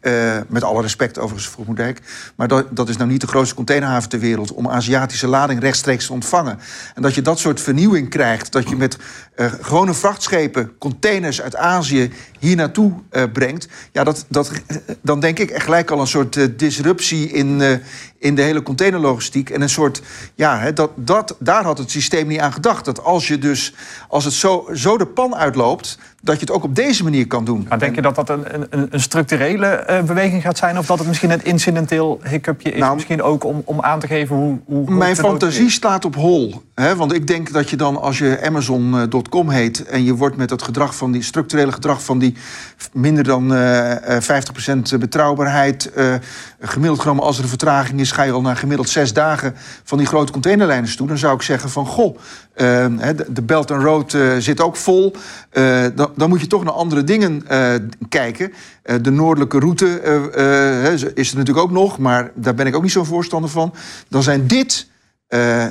met 0.48 0.62
alle 0.62 0.82
respect 0.82 1.18
overigens 1.18 1.52
voor 1.52 1.64
Moerdijk. 1.66 2.00
Maar 2.36 2.48
dat, 2.48 2.66
dat 2.70 2.88
is 2.88 2.96
nou 2.96 3.10
niet 3.10 3.20
de 3.20 3.26
grootste 3.26 3.54
containerhaven 3.54 4.08
ter 4.08 4.18
wereld. 4.18 4.52
om 4.52 4.68
Aziatische 4.68 5.26
lading 5.26 5.60
rechtstreeks 5.60 6.06
te 6.06 6.12
ontvangen. 6.12 6.58
En 6.94 7.02
dat 7.02 7.14
je 7.14 7.22
dat 7.22 7.38
soort 7.38 7.60
vernieuwing 7.60 8.10
krijgt. 8.10 8.52
Dat 8.52 8.68
je 8.68 8.76
met 8.76 8.98
gewone 9.60 9.94
vrachtschepen 9.94 10.78
containers 10.78 11.42
uit 11.42 11.56
Azië 11.56 12.12
hier 12.38 12.56
naartoe 12.56 12.92
brengt. 13.32 13.68
Ja, 13.92 14.04
dat, 14.04 14.24
dat, 14.28 14.52
dan 15.00 15.20
denk 15.20 15.38
ik 15.38 15.50
echt 15.50 15.64
gelijk 15.64 15.90
al 15.90 16.00
een 16.00 16.06
soort 16.06 16.58
disruptie 16.58 17.30
in, 17.30 17.80
in 18.18 18.34
de 18.34 18.42
hele 18.42 18.62
containerlogistiek. 18.62 19.50
En 19.50 19.60
een 19.60 19.68
soort, 19.68 20.02
ja, 20.34 20.58
hè, 20.58 20.72
dat, 20.72 20.90
dat, 20.94 21.36
daar 21.38 21.64
had 21.64 21.78
het 21.78 21.90
systeem 21.90 22.26
niet 22.26 22.40
aan 22.40 22.52
gedacht. 22.52 22.84
Dat 22.84 23.04
als 23.04 23.28
je 23.28 23.38
dus, 23.38 23.74
als 24.08 24.24
het 24.24 24.34
zo, 24.34 24.68
zo 24.74 24.98
de 24.98 25.06
pan 25.06 25.36
uitloopt, 25.36 25.98
dat 26.22 26.34
je 26.34 26.40
het 26.40 26.50
ook 26.50 26.64
op 26.64 26.74
deze 26.74 27.02
manier 27.02 27.26
kan 27.26 27.44
doen. 27.44 27.66
Maar 27.68 27.78
denk 27.78 27.94
je 27.94 28.02
dat 28.02 28.14
dat 28.14 28.28
een, 28.28 28.44
een, 28.70 28.86
een 28.90 29.00
structurele 29.00 30.02
beweging 30.06 30.42
gaat 30.42 30.58
zijn? 30.58 30.78
Of 30.78 30.86
dat 30.86 30.98
het 30.98 31.08
misschien 31.08 31.30
een 31.30 31.44
incidenteel 31.44 32.20
hiccupje 32.28 32.72
is? 32.72 32.78
Nou, 32.78 32.94
misschien 32.94 33.22
ook 33.22 33.44
om, 33.44 33.62
om 33.64 33.80
aan 33.80 34.00
te 34.00 34.06
geven 34.06 34.36
hoe... 34.36 34.58
hoe 34.64 34.90
mijn 34.90 35.16
fantasie 35.16 35.70
staat 35.70 36.04
op 36.04 36.14
hol. 36.14 36.62
Hè? 36.74 36.96
Want 36.96 37.12
ik 37.12 37.26
denk 37.26 37.52
dat 37.52 37.70
je 37.70 37.76
dan, 37.76 38.00
als 38.00 38.18
je 38.18 38.40
Amazon.com 38.44 39.50
heet... 39.50 39.84
en 39.84 40.04
je 40.04 40.14
wordt 40.14 40.36
met 40.36 40.48
dat 40.48 40.62
gedrag 40.62 40.96
van 40.96 41.12
die 41.12 41.22
structurele 41.22 41.72
gedrag 41.72 42.04
van 42.04 42.18
die 42.18 42.35
minder 42.92 43.24
dan 43.24 43.52
uh, 43.52 43.92
50% 44.94 44.98
betrouwbaarheid... 44.98 45.90
Uh, 45.96 46.14
gemiddeld 46.60 47.00
genomen 47.00 47.24
als 47.24 47.36
er 47.36 47.42
een 47.42 47.48
vertraging 47.48 48.00
is... 48.00 48.12
ga 48.12 48.22
je 48.22 48.32
al 48.32 48.40
naar 48.40 48.56
gemiddeld 48.56 48.88
zes 48.88 49.12
dagen 49.12 49.54
van 49.84 49.98
die 49.98 50.06
grote 50.06 50.32
containerlijnen 50.32 50.96
toe. 50.96 51.06
Dan 51.06 51.18
zou 51.18 51.34
ik 51.34 51.42
zeggen 51.42 51.70
van, 51.70 51.86
goh, 51.86 52.16
uh, 52.56 52.86
de 53.28 53.42
Belt 53.42 53.70
and 53.70 53.82
Road 53.82 54.12
uh, 54.12 54.36
zit 54.38 54.60
ook 54.60 54.76
vol. 54.76 55.14
Uh, 55.52 55.86
dan, 55.94 56.12
dan, 56.16 56.28
moet 56.28 56.40
je 56.40 56.46
toch 56.46 56.64
naar 56.64 56.72
andere 56.72 57.04
dingen 57.04 57.44
kijken. 58.08 58.52
de 59.00 59.10
noordelijke 59.10 59.58
route 59.58 59.86
is 61.14 61.30
er 61.30 61.36
natuurlijk 61.36 61.66
ook 61.66 61.70
nog, 61.70 61.98
maar 61.98 62.30
daar 62.34 62.54
ben 62.54 62.66
ik 62.66 62.76
ook 62.76 62.82
niet 62.82 62.92
zo'n 62.92 63.06
voorstander 63.06 63.50
van. 63.50 63.74
Dan 64.08 64.22
zijn 64.22 64.46
dit 64.46 64.88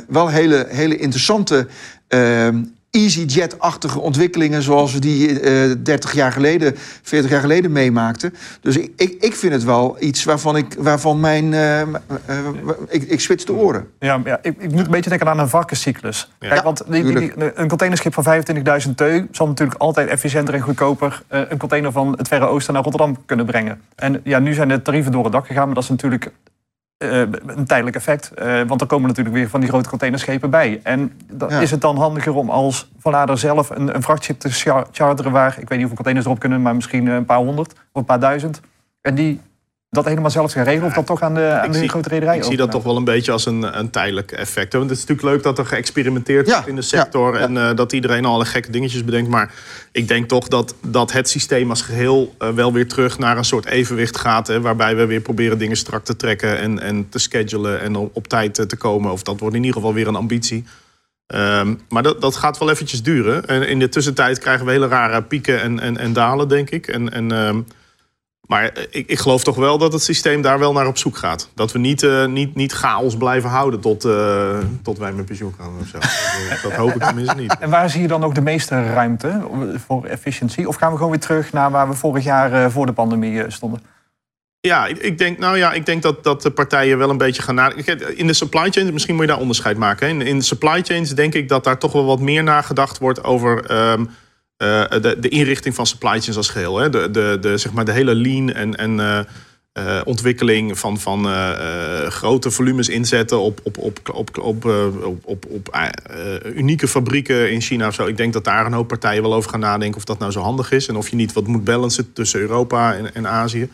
wel 0.07 0.27
hele, 0.27 0.65
hele 0.69 0.97
interessante 0.97 1.67
ehm, 2.07 2.63
EasyJet-achtige 2.95 3.99
ontwikkelingen 3.99 4.61
zoals 4.61 4.93
we 4.93 4.99
die 4.99 5.41
uh, 5.41 5.71
eh, 5.71 5.77
30 5.83 6.13
jaar 6.13 6.31
geleden, 6.31 6.73
40 7.01 7.31
jaar 7.31 7.41
geleden 7.41 7.71
meemaakten. 7.71 8.33
Dus 8.61 8.77
ik, 8.77 8.91
ik, 8.95 9.15
ik 9.19 9.35
vind 9.35 9.53
het 9.53 9.63
wel 9.63 9.97
iets 9.99 10.23
waarvan 10.23 10.57
ik 10.57 10.75
waarvan 10.77 11.19
mijn. 11.19 11.51
Uh, 11.51 11.81
uh, 11.81 11.87
ik, 12.87 13.03
ik 13.03 13.19
switch 13.19 13.43
de 13.43 13.53
oren. 13.53 13.87
Ja, 13.99 14.21
ja 14.25 14.39
ik, 14.41 14.55
ik, 14.57 14.71
moet 14.71 14.85
een 14.85 14.91
beetje 14.91 15.09
denken 15.09 15.27
aan 15.27 15.39
een 15.39 15.49
varkenscyclus. 15.49 16.31
Ja. 16.39 16.49
Kijk, 16.49 16.63
want 16.63 16.83
die, 16.87 17.03
die, 17.03 17.15
die, 17.15 17.31
een 17.55 17.67
containerschip 17.67 18.13
van 18.13 18.43
25.000 18.87 18.95
teu 18.95 19.27
zal 19.31 19.47
natuurlijk 19.47 19.79
altijd 19.79 20.09
efficiënter 20.09 20.53
en 20.53 20.61
goedkoper 20.61 21.23
een 21.27 21.57
container 21.57 21.91
van 21.91 22.13
het 22.17 22.27
Verre 22.27 22.45
Oosten 22.45 22.73
naar 22.73 22.83
Rotterdam 22.83 23.17
kunnen 23.25 23.45
brengen. 23.45 23.81
En 23.95 24.21
ja, 24.23 24.39
nu 24.39 24.53
zijn 24.53 24.67
de 24.67 24.81
tarieven 24.81 25.11
door 25.11 25.23
het 25.23 25.33
dak 25.33 25.47
gegaan, 25.47 25.65
maar 25.65 25.75
dat 25.75 25.83
is 25.83 25.89
natuurlijk 25.89 26.31
uh, 26.97 27.19
een 27.45 27.65
tijdelijk 27.65 27.95
effect. 27.95 28.31
Uh, 28.39 28.61
want 28.61 28.81
er 28.81 28.87
komen 28.87 29.07
natuurlijk 29.07 29.35
weer 29.35 29.49
van 29.49 29.59
die 29.59 29.69
grote 29.69 29.89
containerschepen 29.89 30.49
bij. 30.49 30.79
En 30.83 31.19
dan 31.31 31.49
ja. 31.49 31.59
is 31.59 31.71
het 31.71 31.81
dan 31.81 31.97
handiger 31.97 32.35
om 32.35 32.49
als 32.49 32.91
verlader 32.99 33.37
zelf 33.37 33.69
een, 33.69 33.95
een 33.95 34.01
vrachtschip 34.01 34.39
te 34.39 34.51
charteren... 34.91 35.31
waar, 35.31 35.49
ik 35.49 35.55
weet 35.55 35.69
niet 35.69 35.77
hoeveel 35.77 35.95
containers 35.95 36.25
erop 36.25 36.39
kunnen... 36.39 36.61
maar 36.61 36.75
misschien 36.75 37.07
een 37.07 37.25
paar 37.25 37.37
honderd 37.37 37.71
of 37.71 37.77
een 37.93 38.05
paar 38.05 38.19
duizend. 38.19 38.61
En 39.01 39.15
die 39.15 39.41
dat 39.95 40.05
helemaal 40.05 40.29
zelf 40.29 40.51
gaan 40.51 40.63
regelen... 40.63 40.87
of 40.87 40.93
dat 40.93 41.05
toch 41.05 41.21
aan 41.21 41.33
de, 41.33 41.59
aan 41.63 41.71
de 41.71 41.87
grote 41.87 42.09
rederij 42.09 42.37
Ik 42.37 42.43
zie 42.43 42.57
dat 42.57 42.71
toch 42.71 42.83
wel 42.83 42.97
een 42.97 43.03
beetje 43.03 43.31
als 43.31 43.45
een, 43.45 43.79
een 43.79 43.89
tijdelijk 43.89 44.31
effect. 44.31 44.73
Want 44.73 44.89
het 44.89 44.99
is 44.99 45.05
natuurlijk 45.05 45.35
leuk 45.35 45.43
dat 45.43 45.57
er 45.57 45.65
geëxperimenteerd 45.65 46.51
wordt 46.51 46.67
in 46.67 46.75
de 46.75 46.81
sector... 46.81 47.35
en 47.35 47.55
uh, 47.55 47.69
dat 47.75 47.93
iedereen 47.93 48.25
alle 48.25 48.45
gekke 48.45 48.71
dingetjes 48.71 49.03
bedenkt. 49.03 49.29
Maar 49.29 49.53
ik 49.91 50.07
denk 50.07 50.27
toch 50.27 50.47
dat, 50.47 50.75
dat 50.87 51.11
het 51.11 51.29
systeem 51.29 51.69
als 51.69 51.81
geheel 51.81 52.35
uh, 52.39 52.49
wel 52.49 52.73
weer 52.73 52.87
terug 52.87 53.17
naar 53.17 53.37
een 53.37 53.45
soort 53.45 53.65
evenwicht 53.65 54.17
gaat... 54.17 54.47
Hè, 54.47 54.61
waarbij 54.61 54.95
we 54.95 55.05
weer 55.05 55.21
proberen 55.21 55.57
dingen 55.57 55.77
strak 55.77 56.05
te 56.05 56.15
trekken 56.15 56.59
en, 56.59 56.79
en 56.79 57.09
te 57.09 57.19
schedulen... 57.19 57.81
en 57.81 57.95
op, 57.95 58.15
op 58.15 58.27
tijd 58.27 58.53
te 58.69 58.77
komen. 58.77 59.11
Of 59.11 59.23
dat 59.23 59.39
wordt 59.39 59.55
in 59.55 59.63
ieder 59.63 59.77
geval 59.77 59.93
weer 59.93 60.07
een 60.07 60.15
ambitie. 60.15 60.65
Um, 61.33 61.79
maar 61.89 62.03
dat, 62.03 62.21
dat 62.21 62.35
gaat 62.35 62.57
wel 62.57 62.69
eventjes 62.69 63.03
duren. 63.03 63.47
En 63.47 63.67
in 63.67 63.79
de 63.79 63.89
tussentijd 63.89 64.39
krijgen 64.39 64.65
we 64.65 64.71
hele 64.71 64.87
rare 64.87 65.21
pieken 65.21 65.61
en, 65.61 65.79
en, 65.79 65.97
en 65.97 66.13
dalen, 66.13 66.47
denk 66.47 66.69
ik. 66.69 66.87
En... 66.87 67.11
en 67.11 67.31
um, 67.31 67.65
maar 68.47 68.71
ik, 68.89 69.07
ik, 69.07 69.19
geloof 69.19 69.43
toch 69.43 69.55
wel 69.55 69.77
dat 69.77 69.93
het 69.93 70.01
systeem 70.01 70.41
daar 70.41 70.59
wel 70.59 70.73
naar 70.73 70.87
op 70.87 70.97
zoek 70.97 71.17
gaat. 71.17 71.49
Dat 71.53 71.71
we 71.71 71.79
niet, 71.79 72.03
uh, 72.03 72.25
niet, 72.25 72.55
niet 72.55 72.71
chaos 72.71 73.17
blijven 73.17 73.49
houden 73.49 73.79
tot, 73.79 74.05
uh, 74.05 74.57
tot 74.83 74.97
wij 74.97 75.11
met 75.11 75.25
pensioen 75.25 75.53
gaan 75.57 75.71
of 75.81 75.87
zo. 75.87 75.97
dat 76.69 76.77
hoop 76.77 76.95
ik 76.95 77.03
tenminste 77.03 77.35
niet. 77.35 77.57
En 77.59 77.69
waar 77.69 77.89
zie 77.89 78.01
je 78.01 78.07
dan 78.07 78.23
ook 78.23 78.35
de 78.35 78.41
meeste 78.41 78.83
ruimte 78.93 79.41
voor 79.87 80.05
efficiëntie? 80.05 80.67
Of 80.67 80.75
gaan 80.75 80.91
we 80.91 80.95
gewoon 80.97 81.11
weer 81.11 81.19
terug 81.19 81.53
naar 81.53 81.71
waar 81.71 81.89
we 81.89 81.93
vorig 81.93 82.23
jaar 82.23 82.51
uh, 82.51 82.69
voor 82.69 82.85
de 82.85 82.93
pandemie 82.93 83.43
stonden? 83.47 83.81
Ja, 84.59 84.85
ik, 84.85 84.97
ik, 84.97 85.17
denk, 85.17 85.37
nou 85.39 85.57
ja, 85.57 85.73
ik 85.73 85.85
denk 85.85 86.01
dat, 86.01 86.23
dat 86.23 86.41
de 86.41 86.51
partijen 86.51 86.97
wel 86.97 87.09
een 87.09 87.17
beetje 87.17 87.41
gaan 87.41 87.55
nadenken. 87.55 88.17
In 88.17 88.27
de 88.27 88.33
supply 88.33 88.71
chain, 88.71 88.93
misschien 88.93 89.15
moet 89.15 89.23
je 89.23 89.31
daar 89.31 89.39
onderscheid 89.39 89.77
maken. 89.77 90.07
In, 90.07 90.21
in 90.21 90.37
de 90.37 90.43
supply 90.43 90.81
chains 90.83 91.09
denk 91.09 91.33
ik 91.33 91.49
dat 91.49 91.63
daar 91.63 91.77
toch 91.77 91.91
wel 91.91 92.05
wat 92.05 92.19
meer 92.19 92.43
nagedacht 92.43 92.97
wordt 92.97 93.23
over... 93.23 93.71
Um, 93.91 94.09
uh, 94.57 94.89
de, 94.89 95.17
de, 95.19 95.29
inrichting 95.29 95.75
van 95.75 95.85
supply 95.85 96.09
chains 96.09 96.37
als 96.37 96.49
geheel. 96.49 96.77
Hè? 96.77 96.89
De, 96.89 97.11
de, 97.11 97.37
de, 97.41 97.57
zeg 97.57 97.73
maar 97.73 97.85
de 97.85 97.91
hele 97.91 98.15
lean 98.15 98.51
en, 98.51 98.75
en 98.75 98.97
uh, 98.97 99.19
uh, 99.73 100.01
ontwikkeling 100.03 100.79
van, 100.79 100.99
van 100.99 101.25
grote 102.09 102.51
volumes 102.51 102.89
inzetten 102.89 103.39
op, 103.39 103.59
op, 103.63 103.77
op, 103.77 103.99
op, 104.13 104.37
op, 104.37 104.65
op, 105.23 105.45
op 105.49 105.79
unieke 106.55 106.87
fabrieken 106.87 107.51
in 107.51 107.61
China 107.61 107.87
of 107.87 107.93
zo. 107.93 108.05
Ik 108.05 108.17
denk 108.17 108.33
dat 108.33 108.43
daar 108.43 108.65
een 108.65 108.73
hoop 108.73 108.87
partijen 108.87 109.21
wel 109.21 109.33
over 109.33 109.49
gaan 109.49 109.59
nadenken 109.59 109.97
of 109.97 110.03
dat 110.03 110.19
nou 110.19 110.31
zo 110.31 110.41
handig 110.41 110.71
is. 110.71 110.87
En 110.87 110.95
of 110.95 111.09
je 111.09 111.15
niet 111.15 111.33
wat 111.33 111.47
moet 111.47 111.63
balancen 111.63 112.13
tussen 112.13 112.39
Europa 112.39 112.95
en, 112.95 113.13
en 113.15 113.27
Azië. 113.27 113.69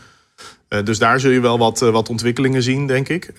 Dus 0.83 0.99
daar 0.99 1.19
zul 1.19 1.31
je 1.31 1.39
wel 1.39 1.57
wat, 1.57 1.79
wat 1.79 2.09
ontwikkelingen 2.09 2.63
zien, 2.63 2.87
denk 2.87 3.09
ik. 3.09 3.33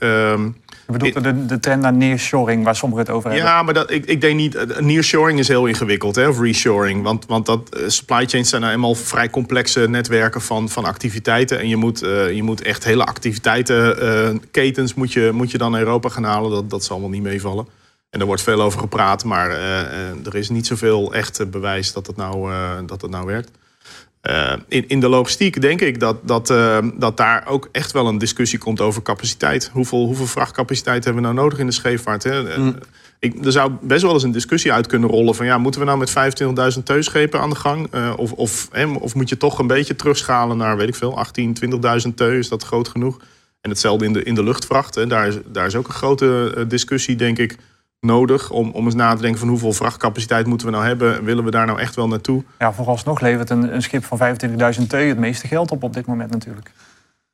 Je 0.86 0.92
bedoelt 0.92 1.24
de, 1.24 1.46
de 1.46 1.60
trend 1.60 1.82
naar 1.82 1.92
nearshoring, 1.92 2.64
waar 2.64 2.76
sommigen 2.76 3.04
het 3.04 3.14
over 3.14 3.30
hebben? 3.30 3.48
Ja, 3.48 3.62
maar 3.62 3.74
dat, 3.74 3.90
ik, 3.90 4.04
ik 4.04 4.20
denk 4.20 4.36
niet... 4.36 4.54
Eh, 4.54 4.78
nearshoring 4.78 5.38
is 5.38 5.48
heel 5.48 5.66
ingewikkeld, 5.66 6.14
hè, 6.14 6.28
of 6.28 6.40
reshoring. 6.40 7.02
Want, 7.02 7.26
want 7.26 7.46
dat, 7.46 7.80
supply 7.86 8.26
chains 8.26 8.48
zijn 8.48 8.60
nou 8.60 8.72
eenmaal 8.72 8.94
vrij 8.94 9.30
complexe 9.30 9.88
netwerken 9.88 10.40
van, 10.40 10.68
van 10.68 10.84
activiteiten. 10.84 11.58
En 11.58 11.68
je 11.68 11.76
moet, 11.76 12.02
uh, 12.02 12.32
je 12.32 12.42
moet 12.42 12.62
echt 12.62 12.84
hele 12.84 13.04
activiteiten, 13.04 14.04
uh, 14.04 14.38
ketens 14.50 14.94
moet 14.94 15.12
je, 15.12 15.30
moet 15.32 15.50
je 15.50 15.58
dan 15.58 15.70
naar 15.70 15.80
Europa 15.80 16.08
gaan 16.08 16.24
halen. 16.24 16.50
Dat, 16.50 16.70
dat 16.70 16.84
zal 16.84 17.00
wel 17.00 17.08
niet 17.08 17.22
meevallen. 17.22 17.66
En 18.10 18.20
er 18.20 18.26
wordt 18.26 18.42
veel 18.42 18.62
over 18.62 18.80
gepraat, 18.80 19.24
maar 19.24 19.50
er 20.24 20.34
is 20.34 20.48
niet 20.48 20.66
zoveel 20.66 21.14
echt 21.14 21.50
bewijs 21.50 21.92
dat 21.92 22.06
het 22.06 22.16
nou, 22.16 22.52
dat 22.86 23.02
het 23.02 23.10
nou 23.10 23.26
werkt. 23.26 23.50
In, 24.68 24.88
in 24.88 25.00
de 25.00 25.08
logistiek 25.08 25.60
denk 25.60 25.80
ik 25.80 26.00
dat, 26.00 26.16
dat, 26.22 26.46
dat 26.94 27.16
daar 27.16 27.46
ook 27.46 27.68
echt 27.72 27.92
wel 27.92 28.06
een 28.06 28.18
discussie 28.18 28.58
komt 28.58 28.80
over 28.80 29.02
capaciteit. 29.02 29.70
Hoeveel, 29.72 30.04
hoeveel 30.04 30.26
vrachtcapaciteit 30.26 31.04
hebben 31.04 31.22
we 31.22 31.28
nou 31.28 31.40
nodig 31.40 31.58
in 31.58 31.66
de 31.66 31.72
scheepvaart? 31.72 32.22
Hè? 32.22 32.58
Mm. 32.58 32.78
Ik, 33.22 33.44
er 33.44 33.52
zou 33.52 33.72
best 33.80 34.02
wel 34.02 34.12
eens 34.12 34.22
een 34.22 34.32
discussie 34.32 34.72
uit 34.72 34.86
kunnen 34.86 35.10
rollen 35.10 35.34
van 35.34 35.46
ja, 35.46 35.58
moeten 35.58 35.80
we 35.80 35.86
nou 35.86 35.98
met 35.98 36.74
25.000 36.76 36.82
teusschepen 36.82 37.40
aan 37.40 37.50
de 37.50 37.56
gang? 37.56 37.94
Uh, 37.94 38.12
of, 38.16 38.32
of, 38.32 38.68
of 39.00 39.14
moet 39.14 39.28
je 39.28 39.36
toch 39.36 39.58
een 39.58 39.66
beetje 39.66 39.96
terugschalen 39.96 40.56
naar, 40.56 40.76
weet 40.76 40.88
ik 40.88 40.94
veel, 40.94 41.16
18, 41.16 41.56
20.000 42.06 42.14
teus? 42.14 42.38
Is 42.38 42.48
dat 42.48 42.62
groot 42.62 42.88
genoeg? 42.88 43.20
En 43.60 43.70
hetzelfde 43.70 44.04
in 44.04 44.12
de, 44.12 44.22
in 44.22 44.34
de 44.34 44.42
luchtvracht. 44.42 44.94
Hè. 44.94 45.06
Daar, 45.06 45.26
is, 45.26 45.34
daar 45.46 45.66
is 45.66 45.76
ook 45.76 45.88
een 45.88 45.94
grote 45.94 46.64
discussie, 46.68 47.16
denk 47.16 47.38
ik, 47.38 47.56
nodig. 48.06 48.50
Om, 48.50 48.70
om 48.70 48.84
eens 48.84 48.94
na 48.94 49.14
te 49.14 49.22
denken 49.22 49.40
van 49.40 49.48
hoeveel 49.48 49.72
vrachtcapaciteit 49.72 50.46
moeten 50.46 50.66
we 50.66 50.72
nou 50.72 50.84
hebben? 50.84 51.24
Willen 51.24 51.44
we 51.44 51.50
daar 51.50 51.66
nou 51.66 51.78
echt 51.78 51.94
wel 51.94 52.08
naartoe? 52.08 52.44
Ja, 52.58 52.72
vooralsnog 52.72 53.20
levert 53.20 53.50
een, 53.50 53.74
een 53.74 53.82
schip 53.82 54.04
van 54.04 54.18
25.000 54.78 54.86
teu 54.86 55.08
het 55.08 55.18
meeste 55.18 55.46
geld 55.46 55.70
op 55.70 55.82
op 55.82 55.94
dit 55.94 56.06
moment 56.06 56.30
natuurlijk. 56.30 56.70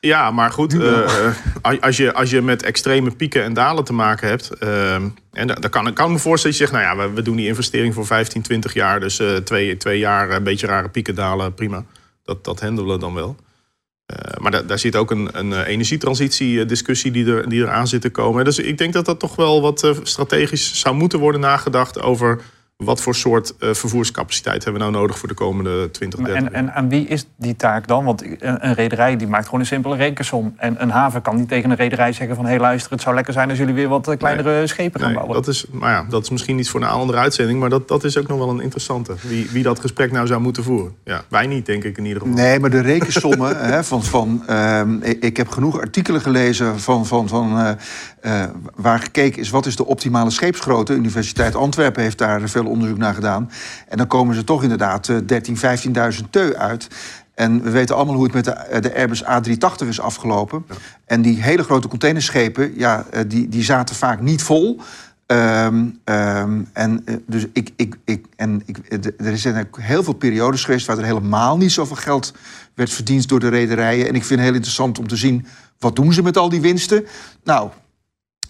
Ja, 0.01 0.31
maar 0.31 0.51
goed, 0.51 0.75
uh, 0.75 1.11
als, 1.81 1.97
je, 1.97 2.15
als 2.15 2.31
je 2.31 2.43
met 2.43 2.63
extreme 2.63 3.11
pieken 3.11 3.43
en 3.43 3.53
dalen 3.53 3.85
te 3.85 3.93
maken 3.93 4.29
hebt. 4.29 4.51
Uh, 4.61 4.95
en 4.95 5.47
dan 5.47 5.71
kan, 5.71 5.93
kan 5.93 6.07
ik 6.07 6.13
me 6.13 6.19
voorstellen 6.19 6.59
dat 6.59 6.69
je 6.69 6.73
zegt, 6.73 6.73
nou 6.73 6.85
ja, 6.85 6.97
we, 6.97 7.15
we 7.15 7.23
doen 7.23 7.37
die 7.37 7.47
investering 7.47 7.95
voor 7.95 8.07
15, 8.07 8.43
20 8.43 8.75
jaar. 8.75 9.01
Dus 9.01 9.21
uh, 9.21 9.37
twee, 9.37 9.77
twee 9.77 9.99
jaar 9.99 10.31
een 10.31 10.43
beetje 10.43 10.67
rare 10.67 10.89
pieken 10.89 11.15
dalen, 11.15 11.55
prima. 11.55 11.85
Dat, 12.25 12.45
dat 12.45 12.61
handelen 12.61 12.95
we 12.95 13.01
dan 13.01 13.15
wel. 13.15 13.37
Maar 14.39 14.51
da, 14.51 14.63
daar 14.63 14.79
zit 14.79 14.97
ook 14.97 15.11
een, 15.11 15.29
een 15.33 15.65
energietransitie-discussie 15.65 17.11
die 17.11 17.27
er, 17.27 17.49
die 17.49 17.63
er 17.63 17.71
aan 17.71 17.89
zit 17.89 18.01
te 18.01 18.11
komen. 18.11 18.45
Dus 18.45 18.59
ik 18.59 18.79
denk 18.79 18.93
dat 18.93 19.05
dat 19.05 19.21
toch 19.21 19.37
wel 19.37 19.61
wat 19.61 19.93
strategisch 20.03 20.81
zou 20.81 20.95
moeten 20.95 21.19
worden 21.19 21.41
nagedacht 21.41 22.01
over 22.01 22.41
wat 22.85 23.01
voor 23.01 23.15
soort 23.15 23.55
uh, 23.61 23.75
vervoerscapaciteit 23.75 24.65
hebben 24.65 24.83
we 24.83 24.89
nou 24.89 25.01
nodig 25.01 25.19
voor 25.19 25.29
de 25.29 25.35
komende 25.35 25.91
20, 25.91 26.21
30 26.21 26.45
en, 26.45 26.53
en 26.53 26.73
aan 26.73 26.89
wie 26.89 27.07
is 27.07 27.27
die 27.37 27.57
taak 27.57 27.87
dan? 27.87 28.05
Want 28.05 28.23
een, 28.23 28.67
een 28.67 28.75
rederij 28.75 29.17
die 29.17 29.27
maakt 29.27 29.45
gewoon 29.45 29.61
een 29.61 29.67
simpele 29.67 29.97
rekensom. 29.97 30.55
En 30.57 30.83
een 30.83 30.91
haven 30.91 31.23
kan 31.23 31.37
niet 31.37 31.49
tegen 31.49 31.71
een 31.71 31.77
rederij 31.77 32.13
zeggen 32.13 32.37
van... 32.37 32.45
hé 32.45 32.51
hey, 32.51 32.61
luister, 32.61 32.93
het 32.93 33.01
zou 33.01 33.15
lekker 33.15 33.33
zijn 33.33 33.49
als 33.49 33.59
jullie 33.59 33.75
weer 33.75 33.89
wat 33.89 34.09
eh, 34.09 34.17
kleinere 34.17 34.67
schepen 34.67 35.01
gaan 35.01 35.13
bouwen. 35.13 35.35
Dat 35.35 35.47
is, 35.47 35.67
maar 35.71 35.91
ja, 35.91 36.07
dat 36.09 36.23
is 36.23 36.31
misschien 36.31 36.57
niet 36.57 36.71
voor 36.71 36.81
een 36.81 36.89
andere 36.89 37.19
uitzending... 37.19 37.61
maar 37.61 37.71
dat, 37.71 37.89
dat 37.89 38.05
is 38.05 38.19
ook 38.19 38.27
nog 38.27 38.39
wel 38.39 38.51
een 38.51 38.61
interessante. 38.61 39.15
Wie, 39.23 39.49
wie 39.51 39.63
dat 39.63 39.81
gesprek 39.81 40.13
nou 40.13 40.27
zou 40.27 40.41
moeten 40.41 40.63
voeren. 40.63 40.95
Ja, 41.05 41.25
wij 41.29 41.47
niet, 41.47 41.67
denk 41.67 41.85
ik 41.85 41.99
in 41.99 42.05
ieder 42.05 42.23
geval. 42.23 42.37
Nee, 42.37 42.61
maar 42.61 42.71
de 42.71 42.81
rekensommen 42.81 43.57
hè, 43.73 43.85
van... 43.85 44.03
van 44.03 44.43
uh, 44.51 44.83
ik 45.21 45.37
heb 45.37 45.49
genoeg 45.49 45.81
artikelen 45.81 46.21
gelezen 46.21 46.81
van, 46.81 47.07
van, 47.07 47.29
van, 47.29 47.59
uh, 47.59 47.71
uh, 48.23 48.45
waar 48.75 48.99
gekeken 48.99 49.41
is... 49.41 49.51
wat 49.51 49.67
is 49.67 49.77
de 49.77 49.87
optimale 49.87 50.31
scheepsgrootte. 50.31 50.95
Universiteit 50.95 51.55
Antwerpen 51.55 52.03
heeft 52.03 52.19
daar 52.19 52.49
veel 52.49 52.67
onderzoek 52.67 52.99
naar 52.99 53.15
gedaan. 53.15 53.51
En 53.89 53.97
dan 53.97 54.07
komen 54.07 54.35
ze 54.35 54.45
toch 54.45 54.63
inderdaad 54.63 55.07
13, 55.27 55.55
eh, 55.55 55.61
15.000 55.61 56.31
teu 56.31 56.55
uit. 56.55 56.89
En 57.39 57.63
we 57.63 57.71
weten 57.71 57.97
allemaal 57.97 58.15
hoe 58.15 58.25
het 58.25 58.33
met 58.35 58.45
de, 58.45 58.51
eh, 58.51 58.81
de 58.81 58.95
Airbus 58.95 59.25
A380 59.25 59.89
is 59.89 60.01
afgelopen. 60.01 60.65
En 61.05 61.23
die 61.23 61.43
hele 61.43 61.63
grote 61.63 61.89
containerschepen, 61.89 62.73
ja, 62.77 63.05
eh, 63.11 63.23
die, 63.27 63.49
die 63.49 63.65
zaten 63.65 63.97
vaak 63.97 64.21
niet 64.21 64.43
vol. 64.43 64.81
Um, 65.31 66.01
um, 66.05 66.69
en 66.73 67.05
dus 67.27 67.47
ik, 67.53 67.71
ik, 67.77 67.97
ik, 68.05 68.27
en 68.37 68.63
ik, 68.67 68.79
er 69.19 69.39
zijn 69.39 69.69
heel 69.81 70.03
veel 70.03 70.13
periodes 70.13 70.65
geweest 70.65 70.87
waar 70.87 70.99
er 70.99 71.05
helemaal 71.05 71.57
niet 71.57 71.73
zoveel 71.73 71.97
geld 71.97 72.35
werd 72.75 72.91
verdiend 72.91 73.29
door 73.29 73.41
de 73.41 73.49
rederijen. 73.49 74.09
En 74.09 74.15
ik 74.15 74.25
vind 74.25 74.41
het 74.41 74.49
heel 74.49 74.55
interessant 74.55 74.99
om 74.99 75.09
te 75.09 75.17
zien 75.17 75.47
wat 75.79 75.97
doen 75.97 76.13
ze 76.13 76.23
met 76.23 76.37
al 76.37 76.49
die 76.49 76.61
winsten. 76.61 77.07
Nou, 77.45 77.71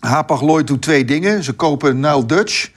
Hapag-Lloyd 0.01 0.67
doet 0.67 0.83
twee 0.83 1.05
dingen. 1.05 1.43
Ze 1.43 1.53
kopen 1.53 2.01
Nile 2.01 2.27
Dutch. 2.27 2.71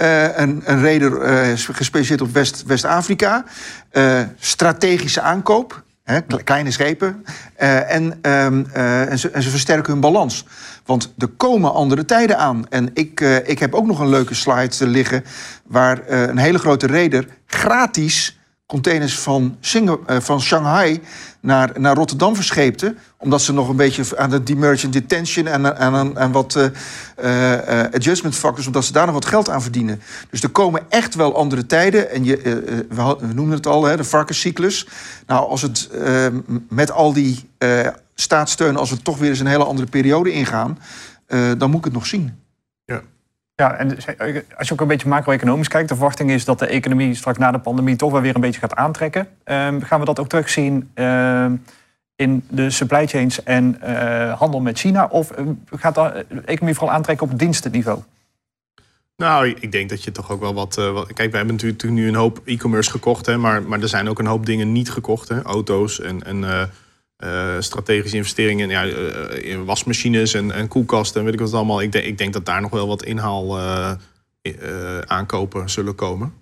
Uh, 0.00 0.38
een, 0.38 0.62
een 0.64 0.80
reder 0.80 1.12
uh, 1.12 1.52
gespecialiseerd 1.54 2.20
op 2.20 2.32
West-Afrika. 2.66 3.44
uh, 3.92 4.20
strategische 4.38 5.20
aankoop. 5.20 5.82
Hè, 6.04 6.20
kleine 6.44 6.70
schepen. 6.70 7.24
en, 7.56 8.02
um, 8.02 8.66
en, 8.72 9.18
ze, 9.18 9.30
en, 9.30 9.42
ze, 9.42 9.50
versterken 9.50 9.92
hun 9.92 10.00
balans. 10.00 10.46
Want 10.84 11.14
er 11.18 11.28
komen 11.28 11.72
andere 11.72 12.04
tijden 12.04 12.38
aan. 12.38 12.68
En 12.68 12.90
ik, 12.94 13.20
ik 13.44 13.58
heb 13.58 13.74
ook 13.74 13.86
nog 13.86 14.00
een 14.00 14.08
leuke 14.08 14.34
slide 14.34 14.86
liggen. 14.86 15.24
waar 15.64 16.08
een 16.08 16.38
hele 16.38 16.58
grote 16.58 16.86
reder 16.86 17.26
gratis 17.46 18.33
containers 18.66 19.18
van, 19.18 19.56
Singapore, 19.60 20.20
van 20.20 20.40
Shanghai 20.40 21.00
naar, 21.40 21.80
naar 21.80 21.96
Rotterdam 21.96 22.34
verscheepte. 22.34 22.94
Omdat 23.18 23.42
ze 23.42 23.52
nog 23.52 23.68
een 23.68 23.76
beetje 23.76 24.18
aan 24.18 24.30
de 24.30 24.42
demergent 24.42 24.92
detention 24.92 25.46
en 25.46 25.78
aan, 26.16 26.32
wat 26.32 26.54
uh, 26.54 26.64
uh, 27.24 27.84
adjustment 27.92 28.34
factors, 28.34 28.66
omdat 28.66 28.84
ze 28.84 28.92
daar 28.92 29.06
nog 29.06 29.14
wat 29.14 29.26
geld 29.26 29.50
aan 29.50 29.62
verdienen. 29.62 30.02
Dus 30.30 30.42
er 30.42 30.48
komen 30.48 30.82
echt 30.88 31.14
wel 31.14 31.36
andere 31.36 31.66
tijden. 31.66 32.10
En 32.10 32.24
je, 32.24 32.36
we, 32.88 33.16
noemen 33.34 33.56
het 33.56 33.66
al, 33.66 33.84
hè, 33.84 33.96
de 33.96 34.04
varkenscyclus. 34.04 34.86
Nou, 35.26 35.48
als 35.48 35.62
het 35.62 35.90
met 36.68 36.90
al 36.90 37.12
die 37.12 37.50
staatssteun, 38.14 38.76
als 38.76 38.90
we 38.90 39.02
toch 39.02 39.18
weer 39.18 39.30
eens 39.30 39.40
een 39.40 39.46
hele 39.46 39.64
andere 39.64 39.88
periode 39.88 40.32
ingaan, 40.32 40.78
dan 41.58 41.70
moet 41.70 41.78
ik 41.78 41.84
het 41.84 41.92
nog 41.92 42.06
zien. 42.06 42.43
Ja, 43.56 43.76
en 43.76 43.96
als 44.56 44.68
je 44.68 44.72
ook 44.72 44.80
een 44.80 44.86
beetje 44.86 45.08
macro-economisch 45.08 45.68
kijkt, 45.68 45.88
de 45.88 45.94
verwachting 45.94 46.30
is 46.30 46.44
dat 46.44 46.58
de 46.58 46.66
economie 46.66 47.14
straks 47.14 47.38
na 47.38 47.50
de 47.50 47.58
pandemie 47.58 47.96
toch 47.96 48.12
wel 48.12 48.20
weer 48.20 48.34
een 48.34 48.40
beetje 48.40 48.60
gaat 48.60 48.74
aantrekken. 48.74 49.28
Um, 49.44 49.82
gaan 49.82 50.00
we 50.00 50.06
dat 50.06 50.18
ook 50.18 50.28
terugzien 50.28 50.90
uh, 50.94 51.46
in 52.16 52.44
de 52.48 52.70
supply 52.70 53.06
chains 53.06 53.42
en 53.42 53.80
uh, 53.84 54.38
handel 54.38 54.60
met 54.60 54.78
China? 54.78 55.06
Of 55.06 55.30
ehm, 55.30 55.48
gaat 55.70 55.94
de 55.94 56.26
economie 56.44 56.74
vooral 56.74 56.96
aantrekken 56.96 57.30
op 57.30 57.38
dienstenniveau? 57.38 58.02
Nou, 59.16 59.48
ik 59.60 59.72
denk 59.72 59.88
dat 59.88 60.04
je 60.04 60.12
toch 60.12 60.30
ook 60.30 60.40
wel 60.40 60.54
wat. 60.54 60.74
Kijk, 61.14 61.30
we 61.30 61.36
hebben 61.36 61.54
natuurlijk 61.54 61.82
nu 61.82 62.08
een 62.08 62.14
hoop 62.14 62.40
e-commerce 62.44 62.90
gekocht, 62.90 63.26
hè, 63.26 63.36
maar, 63.36 63.62
maar 63.62 63.80
er 63.80 63.88
zijn 63.88 64.08
ook 64.08 64.18
een 64.18 64.26
hoop 64.26 64.46
dingen 64.46 64.72
niet 64.72 64.90
gekocht. 64.90 65.28
Hè, 65.28 65.42
auto's 65.42 66.00
en. 66.00 66.22
en 66.22 66.70
uh, 67.24 67.54
uh, 67.54 67.60
strategische 67.60 68.16
investeringen 68.16 68.68
ja, 68.68 68.86
uh, 68.86 69.50
in 69.50 69.64
wasmachines 69.64 70.34
en, 70.34 70.50
en, 70.52 70.68
koelkasten 70.68 71.18
en 71.18 71.24
weet 71.24 71.34
ik 71.34 71.40
wat 71.40 71.54
allemaal. 71.54 71.82
Ik 71.82 71.92
denk, 71.92 72.04
ik 72.04 72.18
denk 72.18 72.32
dat 72.32 72.46
daar 72.46 72.60
nog 72.60 72.70
wel 72.70 72.86
wat 72.86 73.04
inhaal 73.04 73.58
uh, 73.58 73.92
aankopen 75.06 75.70
zullen 75.70 75.94
komen. 75.94 76.32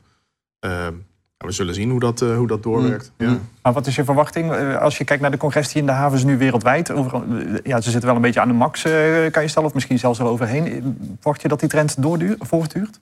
we 1.36 1.52
zullen 1.52 1.74
zien 1.74 1.90
hoe 1.90 2.00
dat, 2.00 2.20
hoe 2.20 2.46
dat 2.46 2.62
doorwerkt. 2.62 3.12
Mm. 3.18 3.28
Ja. 3.28 3.38
Maar 3.62 3.72
wat 3.72 3.86
is 3.86 3.96
je 3.96 4.04
verwachting 4.04 4.76
als 4.76 4.98
je 4.98 5.04
kijkt 5.04 5.22
naar 5.22 5.30
de 5.30 5.36
congestie 5.36 5.80
in 5.80 5.86
de 5.86 5.92
havens 5.92 6.24
nu 6.24 6.38
wereldwijd? 6.38 6.90
Overal, 6.90 7.24
ja, 7.62 7.80
ze 7.80 7.90
zitten 7.90 8.08
wel 8.08 8.16
een 8.16 8.22
beetje 8.22 8.40
aan 8.40 8.48
de 8.48 8.54
max, 8.54 8.82
kan 9.30 9.42
je 9.42 9.48
stellen, 9.48 9.68
of 9.68 9.74
misschien 9.74 9.98
zelfs 9.98 10.18
wel 10.18 10.28
overheen. 10.28 10.96
Verwacht 11.20 11.42
je 11.42 11.48
dat 11.48 11.60
die 11.60 11.68
trend 11.68 12.02
doorduurt, 12.02 12.38
voortduurt? 12.40 13.00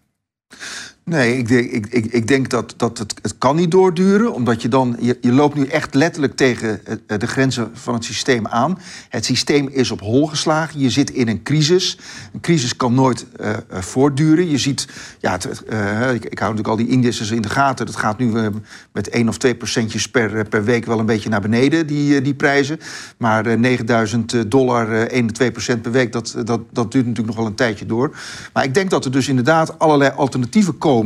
Nee, 1.05 1.37
ik 1.37 1.49
denk, 1.49 1.71
ik, 1.71 1.87
ik, 1.87 2.07
ik 2.07 2.29
denk 2.29 2.49
dat, 2.49 2.75
dat 2.77 2.99
het, 2.99 3.15
het 3.23 3.39
kan 3.39 3.57
niet 3.57 3.71
doorduren. 3.71 4.33
Omdat 4.33 4.63
je 4.63 4.69
dan. 4.69 4.97
Je, 5.01 5.33
loopt 5.33 5.55
nu 5.55 5.67
echt 5.67 5.95
letterlijk 5.95 6.37
tegen 6.37 6.81
eh, 6.87 7.19
de 7.19 7.27
grenzen 7.27 7.71
van 7.73 7.95
het 7.95 8.05
systeem 8.05 8.47
aan. 8.47 8.79
Het 9.09 9.25
systeem 9.25 9.69
is 9.69 9.91
op 9.91 10.01
hol 10.01 10.27
geslagen. 10.27 10.81
Je 10.81 10.91
zit 10.91 11.11
in 11.11 11.29
een 11.29 11.43
crisis. 11.43 11.99
Een 12.33 12.41
crisis 12.41 12.77
kan 12.77 12.95
nooit 12.95 13.27
uh, 13.41 13.51
voortduren. 13.71 14.49
Je 14.49 14.59
ziet. 14.59 14.89
Ja, 15.19 15.35
ik, 15.35 16.25
ik, 16.25 16.39
hou 16.39 16.55
natuurlijk 16.55 16.69
al 16.69 16.77
die 16.77 16.89
indices 16.89 17.31
in 17.31 17.43
de 17.43 17.49
gaten. 17.49 17.87
Dat 17.87 17.97
gaat 17.97 18.19
nu 18.19 18.51
met 18.93 19.09
1 19.09 19.29
of 19.29 19.39
2 19.39 19.55
procentjes 19.55 20.09
per, 20.09 20.49
per 20.49 20.65
week 20.65 20.87
wel 20.87 20.99
een 20.99 21.07
beetje 21.07 21.29
naar 21.29 21.41
beneden, 21.41 21.87
die, 21.87 22.21
die 22.21 22.35
prijzen. 22.35 22.81
Maar 23.17 23.59
9000 23.59 24.51
dollar, 24.51 25.07
1 25.07 25.25
of 25.25 25.31
2 25.31 25.51
procent 25.51 25.83
per 25.83 25.93
week, 25.93 26.13
dat, 26.13 26.35
dat, 26.45 26.61
dat 26.71 26.93
duurt 26.93 27.07
natuurlijk 27.07 27.27
nog 27.27 27.37
wel 27.37 27.47
een 27.47 27.55
tijdje 27.55 27.87
door. 27.87 28.17
Maar 28.53 28.65
ik 28.65 28.75
denk 28.75 28.91
dat 28.91 29.05
er 29.05 29.11
dus 29.11 29.29
inderdaad 29.29 29.79
allerlei 29.79 30.13
alternatieven 30.17 30.79
komen 30.79 30.99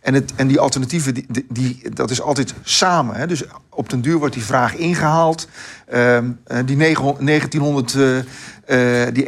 en, 0.00 0.14
het, 0.14 0.32
en 0.36 0.46
die 0.46 0.60
alternatieven, 0.60 1.14
die, 1.14 1.46
die, 1.48 1.90
dat 1.94 2.10
is 2.10 2.20
altijd 2.20 2.54
samen. 2.62 3.16
Hè? 3.16 3.26
Dus 3.26 3.44
op 3.68 3.90
den 3.90 4.00
duur 4.00 4.18
wordt 4.18 4.34
die 4.34 4.42
vraag 4.42 4.74
ingehaald. 4.74 5.48
Uh, 5.94 6.18
die 6.64 6.76
1900, 6.76 7.94
uh, 7.94 8.16
uh, 8.16 9.06
die 9.12 9.26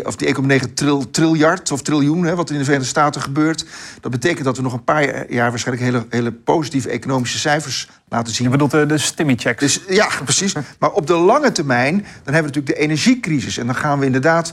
1,2 0.00 0.06
of 0.06 0.16
die 0.16 0.34
1,9 0.60 0.72
tril, 0.74 1.10
triljard 1.10 1.72
of 1.72 1.82
triljoen, 1.82 2.24
hè, 2.24 2.34
wat 2.34 2.50
in 2.50 2.58
de 2.58 2.64
Verenigde 2.64 2.90
Staten 2.90 3.20
gebeurt. 3.20 3.64
Dat 4.00 4.10
betekent 4.10 4.44
dat 4.44 4.56
we 4.56 4.62
nog 4.62 4.72
een 4.72 4.84
paar 4.84 5.32
jaar 5.32 5.50
waarschijnlijk 5.50 5.86
hele, 5.86 6.06
hele 6.08 6.32
positieve 6.32 6.88
economische 6.88 7.38
cijfers 7.38 7.88
laten 8.08 8.34
zien. 8.34 8.44
Je 8.44 8.50
bedoelt 8.50 8.70
de, 8.70 8.86
de 8.86 8.98
stimmy 8.98 9.34
checks. 9.36 9.60
Dus, 9.60 9.80
ja, 9.88 10.08
precies. 10.24 10.54
Maar 10.78 10.90
op 10.90 11.06
de 11.06 11.16
lange 11.16 11.52
termijn, 11.52 11.94
dan 11.94 12.34
hebben 12.34 12.52
we 12.52 12.58
natuurlijk 12.58 12.76
de 12.76 12.84
energiecrisis. 12.84 13.58
En 13.58 13.66
dan 13.66 13.74
gaan 13.74 13.98
we 13.98 14.06
inderdaad 14.06 14.52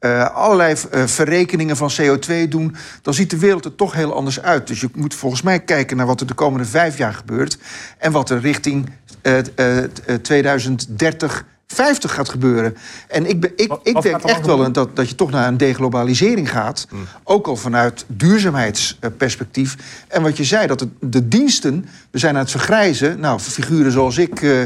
uh, 0.00 0.34
allerlei 0.34 0.74
uh, 0.94 1.06
verrekeningen 1.06 1.76
van 1.76 1.90
CO2 2.00 2.48
doen, 2.48 2.76
dan 3.02 3.14
ziet 3.14 3.30
de 3.30 3.38
wereld 3.38 3.64
er 3.64 3.74
toch 3.74 3.92
heel 3.92 4.14
anders 4.14 4.40
uit. 4.40 4.66
Dus 4.66 4.80
je 4.80 4.88
moet 4.94 5.14
volgens 5.14 5.42
mij 5.42 5.60
kijken 5.60 5.96
naar 5.96 6.06
wat 6.06 6.20
er 6.20 6.26
de 6.26 6.34
komende 6.34 6.66
vijf 6.66 6.98
jaar 6.98 7.14
gebeurt 7.14 7.58
en 7.98 8.12
wat 8.12 8.30
er 8.30 8.40
richting 8.40 8.90
uh, 9.22 9.84
eh, 9.84 9.90
2030 10.22 11.44
50 11.66 12.14
gaat 12.14 12.28
gebeuren. 12.28 12.76
En 13.08 13.26
ik, 13.26 13.52
ik, 13.56 13.68
Wat- 13.68 13.80
ik 13.82 13.94
wat 13.94 14.02
denk 14.02 14.22
echt 14.22 14.46
wel 14.46 14.72
dat, 14.72 14.96
dat 14.96 15.08
je 15.08 15.14
toch 15.14 15.30
naar 15.30 15.48
een 15.48 15.56
deglobalisering 15.56 16.50
gaat. 16.50 16.86
Ook 17.24 17.46
al 17.46 17.56
vanuit 17.56 18.04
duurzaamheidsperspectief. 18.06 19.76
En 20.08 20.22
wat 20.22 20.36
je 20.36 20.44
zei, 20.44 20.66
dat 20.66 20.80
het, 20.80 20.88
de 21.00 21.28
diensten, 21.28 21.86
we 22.16 22.22
zijn 22.22 22.34
aan 22.34 22.40
het 22.40 22.50
vergrijzen. 22.50 23.20
Nou, 23.20 23.40
figuren 23.40 23.92
zoals 23.92 24.18
ik. 24.18 24.42
eh, 24.42 24.62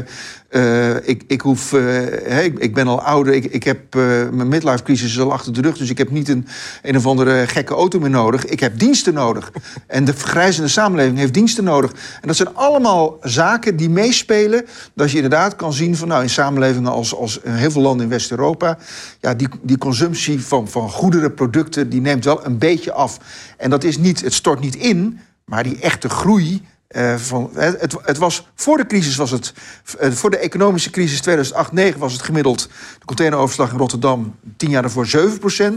eh, 0.49 0.95
ik, 1.03 1.23
ik, 1.27 1.41
hoef, 1.41 1.73
eh, 1.73 2.43
ik, 2.43 2.73
ben 2.73 2.87
al 2.87 3.01
ouder, 3.01 3.33
ik, 3.33 3.45
ik 3.45 3.63
heb 3.63 3.93
mijn 4.31 4.47
midlife 4.47 4.83
crisis 4.83 5.11
is 5.11 5.19
al 5.19 5.31
achter 5.31 5.53
de 5.53 5.61
rug, 5.61 5.77
dus 5.77 5.89
ik 5.89 5.97
heb 5.97 6.09
niet 6.09 6.29
een, 6.29 6.47
een 6.81 6.97
of 6.97 7.05
andere 7.05 7.47
gekke 7.47 7.73
auto 7.73 7.99
meer 7.99 8.09
nodig. 8.09 8.45
Ik 8.45 8.59
heb 8.59 8.79
diensten 8.79 9.13
nodig. 9.13 9.51
En 9.87 10.05
de 10.05 10.13
vergrijzende 10.13 10.67
samenleving 10.69 11.17
heeft 11.17 11.33
diensten 11.33 11.63
nodig. 11.63 11.91
En 11.91 12.27
dat 12.27 12.35
zijn 12.35 12.55
allemaal 12.55 13.17
zaken 13.21 13.75
die 13.75 13.89
meespelen. 13.89 14.65
Dat 14.93 15.09
je 15.09 15.15
inderdaad 15.15 15.55
kan 15.55 15.73
zien 15.73 15.95
van 15.95 16.07
nou, 16.07 16.21
in 16.21 16.29
samenlevingen 16.29 16.91
als, 16.91 17.15
als 17.15 17.39
heel 17.47 17.71
veel 17.71 17.81
landen 17.81 18.03
in 18.05 18.11
West-Europa, 18.11 18.77
ja, 19.19 19.33
die, 19.33 19.47
die 19.61 19.77
consumptie 19.77 20.41
van, 20.41 20.67
van 20.67 20.89
goederen, 20.89 21.33
producten, 21.33 21.89
die 21.89 22.01
neemt 22.01 22.25
wel 22.25 22.45
een 22.45 22.57
beetje 22.57 22.91
af. 22.91 23.17
En 23.57 23.69
dat 23.69 23.83
is 23.83 23.97
niet, 23.97 24.21
het 24.21 24.33
stort 24.33 24.59
niet 24.59 24.75
in, 24.75 25.19
maar 25.45 25.63
die 25.63 25.79
echte 25.79 26.09
groei. 26.09 26.61
Eh, 26.91 27.15
van, 27.15 27.49
het, 27.53 27.97
het, 28.03 28.17
was 28.17 28.47
voor 28.55 28.77
de 28.77 28.85
crisis 28.85 29.15
was 29.15 29.31
het 29.31 29.53
eh, 29.99 30.11
voor 30.11 30.29
de 30.29 30.37
economische 30.37 30.89
crisis 30.89 31.51
2008-9 31.93 31.97
was 31.97 32.13
het 32.13 32.21
gemiddeld 32.21 32.69
de 32.99 33.05
containeroverslag 33.05 33.71
in 33.71 33.77
Rotterdam 33.77 34.35
10 34.57 34.69
jaar 34.69 34.81
daarvoor 34.81 35.07
7% 35.07 35.73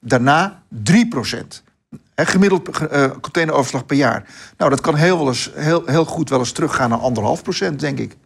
daarna 0.00 0.62
3 0.68 1.08
Hè, 2.14 2.26
gemiddeld 2.26 2.68
eh, 2.68 3.10
containeroverslag 3.20 3.86
per 3.86 3.96
jaar. 3.96 4.24
Nou, 4.56 4.70
dat 4.70 4.80
kan 4.80 4.94
heel, 4.94 5.18
wel 5.18 5.26
eens, 5.26 5.50
heel, 5.54 5.82
heel 5.86 6.04
goed 6.04 6.28
wel 6.28 6.38
eens 6.38 6.52
teruggaan 6.52 6.90
naar 6.90 6.98
anderhalf 6.98 7.42
procent, 7.42 7.80
denk 7.80 7.98
ik. 7.98 8.16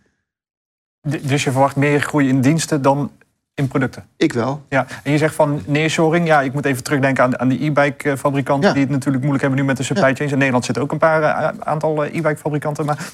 Dus 1.03 1.45
je 1.45 1.51
verwacht 1.51 1.77
meer 1.77 2.01
groei 2.01 2.29
in 2.29 2.41
diensten 2.41 2.83
dan 2.83 3.11
in 3.57 3.69
producten? 3.69 4.05
Ik 4.17 4.33
wel. 4.33 4.63
Ja, 4.69 4.87
en 5.03 5.13
je 5.13 5.19
zegt 5.19 5.35
van 5.35 5.63
nearshoring. 5.67 6.27
Ja, 6.27 6.41
ik 6.41 6.53
moet 6.53 6.65
even 6.65 6.83
terugdenken 6.83 7.25
aan, 7.25 7.39
aan 7.39 7.49
die 7.49 7.65
e-bike 7.65 8.17
fabrikanten... 8.17 8.69
Ja. 8.69 8.75
die 8.75 8.83
het 8.83 8.93
natuurlijk 8.93 9.23
moeilijk 9.23 9.43
hebben 9.43 9.61
nu 9.61 9.67
met 9.67 9.77
de 9.77 9.83
supply 9.83 10.15
chains. 10.15 10.33
In 10.33 10.39
Nederland 10.39 10.65
zitten 10.65 10.83
ook 10.83 10.93
een 10.93 10.99
paar 10.99 11.23
eh, 11.23 11.59
aantal 11.59 12.05
eh, 12.05 12.15
e-bike 12.15 12.37
fabrikanten. 12.37 12.85
Maar 12.85 13.11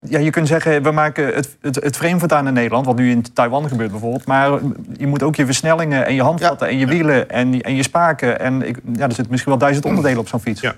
ja, 0.00 0.18
je 0.18 0.30
kunt 0.30 0.48
zeggen, 0.48 0.82
we 0.82 0.90
maken 0.90 1.34
het, 1.34 1.56
het, 1.60 1.74
het 1.74 1.96
frame 1.96 2.28
aan 2.28 2.46
in 2.46 2.52
Nederland... 2.52 2.86
wat 2.86 2.96
nu 2.96 3.10
in 3.10 3.32
Taiwan 3.32 3.68
gebeurt 3.68 3.90
bijvoorbeeld. 3.90 4.26
Maar 4.26 4.60
je 4.96 5.06
moet 5.06 5.22
ook 5.22 5.36
je 5.36 5.44
versnellingen 5.44 6.06
en 6.06 6.14
je 6.14 6.22
handvatten... 6.22 6.68
en 6.68 6.78
je 6.78 6.86
wielen 6.86 7.30
en, 7.30 7.60
en 7.60 7.74
je 7.74 7.82
spaken. 7.82 8.40
En 8.40 8.62
ik, 8.62 8.78
ja, 8.92 9.04
er 9.04 9.12
zitten 9.12 9.30
misschien 9.30 9.52
wel 9.52 9.60
duizend 9.60 9.86
onderdelen 9.86 10.18
op 10.18 10.28
zo'n 10.28 10.40
fiets. 10.40 10.60
Ja. 10.60 10.74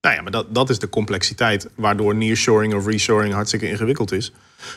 Nou 0.00 0.14
ja, 0.14 0.22
maar 0.22 0.32
dat, 0.32 0.54
dat 0.54 0.70
is 0.70 0.78
de 0.78 0.88
complexiteit 0.88 1.68
waardoor 1.74 2.14
nearshoring 2.14 2.74
of 2.74 2.86
reshoring 2.86 3.34
hartstikke 3.34 3.68
ingewikkeld 3.68 4.12
is. 4.12 4.32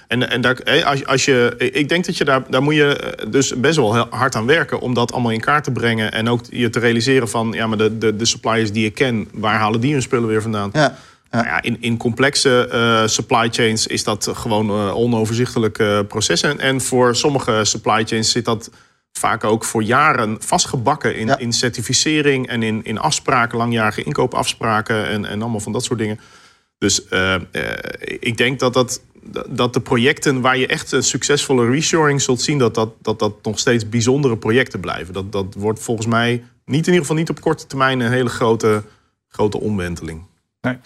En, 0.08 0.30
en 0.30 0.42
daar, 0.42 0.58
hé, 0.64 0.86
als, 0.86 1.06
als 1.06 1.26
je, 1.26 1.56
ik 1.58 1.90
denk 1.90 2.06
dat 2.06 2.18
je 2.18 2.26
daar, 2.26 2.44
daar 2.50 2.64
moet 2.64 2.76
je 2.76 2.96
eh, 2.96 3.32
dus 3.32 3.56
best 3.60 3.76
wel 3.76 3.94
heel 3.94 4.08
hard 4.10 4.36
aan 4.36 4.46
werken 4.46 4.80
om 4.80 4.94
dat 4.94 5.12
allemaal 5.12 5.32
in 5.32 5.40
kaart 5.40 5.64
te 5.64 5.72
brengen. 5.72 6.12
En 6.12 6.30
ook 6.30 6.42
je 6.50 6.70
te 6.70 6.80
realiseren 6.80 7.30
van, 7.30 7.52
ja, 7.52 7.68
maar 7.68 7.78
de, 7.78 7.98
de, 7.98 8.16
de 8.16 8.26
suppliers 8.26 8.72
die 8.72 8.86
ik 8.86 8.94
ken, 8.94 9.28
waar 9.34 9.58
halen 9.58 9.80
die 9.82 9.92
hun 9.94 10.02
spullen 10.02 10.28
weer 10.28 10.42
vandaan? 10.42 10.70
Ja. 10.74 10.98
Nou 11.32 11.48
ja, 11.48 11.62
in, 11.62 11.78
in 11.80 11.98
complexe 11.98 12.68
eh, 12.68 13.08
supply 13.08 13.50
chains 13.52 13.88
is 13.88 14.04
dat 14.04 14.30
gewoon 14.34 14.70
eh 14.70 14.98
onoverzichtelijk 14.98 15.80
eh, 15.80 16.00
proces. 16.08 16.42
En, 16.42 16.60
en 16.60 16.82
voor 16.82 17.16
sommige 17.16 17.60
supply 17.64 18.06
chains 18.06 18.32
zit 18.32 18.46
dat 18.46 18.70
vaak 19.12 19.44
ook 19.44 19.66
voor 19.66 19.84
jaren 19.84 20.38
vastgebakken 20.40 21.16
in, 21.16 21.28
Ja. 21.28 21.38
in 21.38 21.54
certificering 21.54 22.48
en 22.48 22.64
in, 22.64 22.84
in 22.84 22.98
afspraken, 22.98 23.58
langjarige 23.58 24.04
inkoopafspraken 24.04 25.08
en, 25.08 25.26
en 25.26 25.42
allemaal 25.42 25.60
van 25.60 25.72
dat 25.72 25.84
soort 25.84 26.00
dingen. 26.00 26.20
Dus 26.78 27.08
eh, 27.08 27.36
eh, 27.36 27.42
ik 28.20 28.38
denk 28.38 28.60
dat, 28.60 28.74
dat, 28.74 29.02
dat 29.50 29.74
de 29.74 29.82
projecten 29.82 30.42
waar 30.42 30.58
je 30.58 30.68
echt 30.68 30.92
een 30.92 31.04
succesvolle 31.04 31.70
reshoring 31.70 32.22
zult 32.22 32.42
zien, 32.42 32.58
dat 32.58 32.76
dat, 32.76 32.90
dat, 33.02 33.20
dat 33.20 33.34
nog 33.44 33.60
steeds 33.60 33.90
bijzondere 33.90 34.38
projecten 34.38 34.80
blijven. 34.80 35.14
Dat, 35.14 35.32
dat 35.32 35.56
wordt 35.58 35.80
volgens 35.80 36.08
mij 36.08 36.32
niet 36.66 36.88
in 36.88 36.94
ieder 36.94 37.00
geval 37.00 37.16
niet 37.16 37.30
op 37.30 37.42
korte 37.42 37.68
termijn 37.68 38.00
een 38.00 38.12
hele 38.12 38.30
grote, 38.30 38.84
grote 39.28 39.60
omwenteling. 39.60 40.24
Nee. 40.62 40.78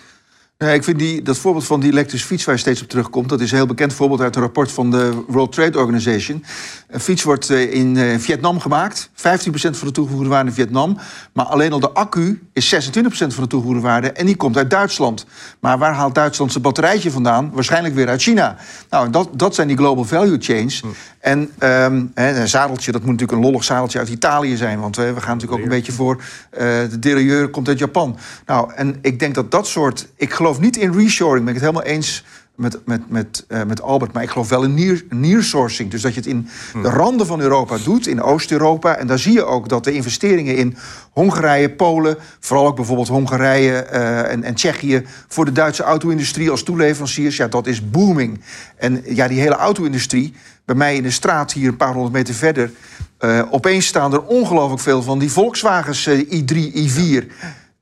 Nee, 0.64 0.74
ik 0.74 0.84
vind 0.84 1.00
die, 1.00 1.22
dat 1.22 1.38
voorbeeld 1.38 1.66
van 1.66 1.80
die 1.80 1.92
elektrische 1.92 2.28
fiets 2.28 2.46
waar 2.46 2.56
je 2.56 2.62
steeds 2.62 2.82
op 2.82 2.90
terugkomt... 2.90 3.30
dat 3.30 3.42
is 3.42 3.52
een 3.52 3.58
heel 3.58 3.66
bekend 3.66 3.94
voorbeeld 3.94 4.22
uit 4.22 4.36
een 4.36 4.42
rapport 4.42 4.72
van 4.72 4.92
de 4.92 5.24
World 5.28 5.52
Trade 5.52 5.78
Organization. 5.78 6.44
Een 6.88 7.00
fiets 7.00 7.24
wordt 7.24 7.50
eh, 7.50 7.74
in 7.74 7.98
eh, 7.98 8.18
Vietnam 8.18 8.60
gemaakt. 8.60 9.10
15% 9.10 9.12
van 9.52 9.88
de 9.88 9.92
toegevoegde 9.92 10.30
waarde 10.30 10.50
in 10.50 10.56
Vietnam. 10.56 10.98
Maar 11.34 11.46
alleen 11.46 11.72
al 11.72 11.80
de 11.80 11.92
accu 11.92 12.48
is 12.54 12.76
26% 12.76 12.78
van 13.12 13.44
de 13.44 13.48
toegevoegde 13.48 13.82
waarde... 13.82 14.12
en 14.12 14.26
die 14.26 14.36
komt 14.36 14.58
uit 14.58 14.70
Duitsland. 14.70 15.26
Maar 15.60 15.78
waar 15.78 15.94
haalt 15.94 16.16
Duitsland 16.16 16.52
zijn 16.52 16.64
batterijtje 16.64 17.12
vandaan? 17.12 17.52
Waarschijnlijk 17.54 17.96
weer 17.96 18.08
uit 18.08 18.22
China. 18.22 18.56
Nou, 18.90 19.10
dat, 19.10 19.30
dat 19.34 19.56
zijn 19.56 19.68
die 19.68 19.78
global 19.78 20.04
value 20.04 20.38
chains. 20.40 20.84
En 21.20 21.52
ehm, 21.58 22.06
een 22.14 22.48
zadeltje, 22.48 22.92
dat 22.92 23.02
moet 23.02 23.12
natuurlijk 23.12 23.40
een 23.40 23.46
lollig 23.46 23.64
zadeltje 23.64 24.00
uit 24.00 24.10
Italië 24.10 24.56
zijn... 24.56 24.80
want 24.80 24.98
eh, 24.98 25.04
we 25.14 25.22
gaan 25.22 25.34
natuurlijk 25.34 25.62
ook 25.62 25.64
een 25.64 25.76
beetje 25.76 25.92
voor... 25.92 26.22
eh, 26.50 26.60
de 26.90 27.00
derailleur 27.00 27.50
komt 27.50 27.68
uit 27.68 27.80
Japan. 27.80 28.18
Nou, 28.46 28.74
en 28.74 28.98
ik 29.02 29.20
denk 29.20 29.36
dat 29.36 29.52
dat 29.52 29.68
soort... 29.68 30.08
Ik 30.16 30.34
geloof 30.34 30.49
niet 30.58 30.78
in 30.78 30.94
reshoring, 30.94 31.46
ben 31.46 31.56
ik 31.56 31.62
het 31.62 31.70
helemaal 31.70 31.94
eens 31.94 32.24
met, 32.60 32.80
met, 32.86 33.10
met, 33.10 33.46
eh, 33.48 33.64
met 33.64 33.82
Albert. 33.82 34.14
Maar 34.14 34.24
ik 34.24 34.30
geloof 34.30 34.50
wel 34.50 34.64
in 34.64 34.74
near, 34.74 35.02
nearsourcing. 35.10 35.92
Dus 35.92 36.02
dat 36.02 36.14
je 36.14 36.20
het 36.20 36.30
in 36.30 36.48
de 36.82 36.90
randen 36.90 37.28
van 37.28 37.42
Europa 37.42 37.78
doet, 37.84 38.08
in 38.08 38.22
Oost-Europa. 38.22 38.96
En 38.96 39.08
daar 39.08 39.20
zie 39.20 39.34
je 39.34 39.46
ook 39.46 39.70
dat 39.70 39.84
de 39.84 39.92
investeringen 39.92 40.56
in 40.56 40.78
Hongarije, 41.12 41.70
Polen... 41.70 42.18
vooral 42.40 42.68
ook 42.68 42.76
bijvoorbeeld 42.76 43.08
Hongarije 43.08 43.74
eh, 43.74 44.32
en, 44.32 44.44
en 44.44 44.54
Tsjechië... 44.54 45.06
voor 45.28 45.46
de 45.46 45.52
Duitse 45.52 45.84
auto-industrie 45.84 46.50
als 46.50 46.64
toeleveranciers... 46.64 47.38
ja, 47.38 47.48
dat 47.48 47.68
is 47.68 47.90
booming. 47.90 48.42
En 48.76 49.02
ja, 49.06 49.28
die 49.28 49.40
hele 49.40 49.56
auto-industrie... 49.56 50.34
bij 50.66 50.76
mij 50.76 50.96
in 50.96 51.04
de 51.04 51.12
straat 51.12 51.54
hier 51.54 51.68
een 51.68 51.78
paar 51.78 51.94
honderd 51.94 52.14
meter 52.14 52.34
verder... 52.34 52.72
eh, 53.18 53.42
opeens 53.50 53.86
staan 53.86 54.14
er 54.14 54.24
ongelooflijk 54.24 54.82
veel 54.82 55.02
van 55.02 55.20
die 55.20 55.32
Volkswagens 55.32 56.06
eh, 56.06 56.20
i3, 56.20 56.56
i4... 56.74 57.28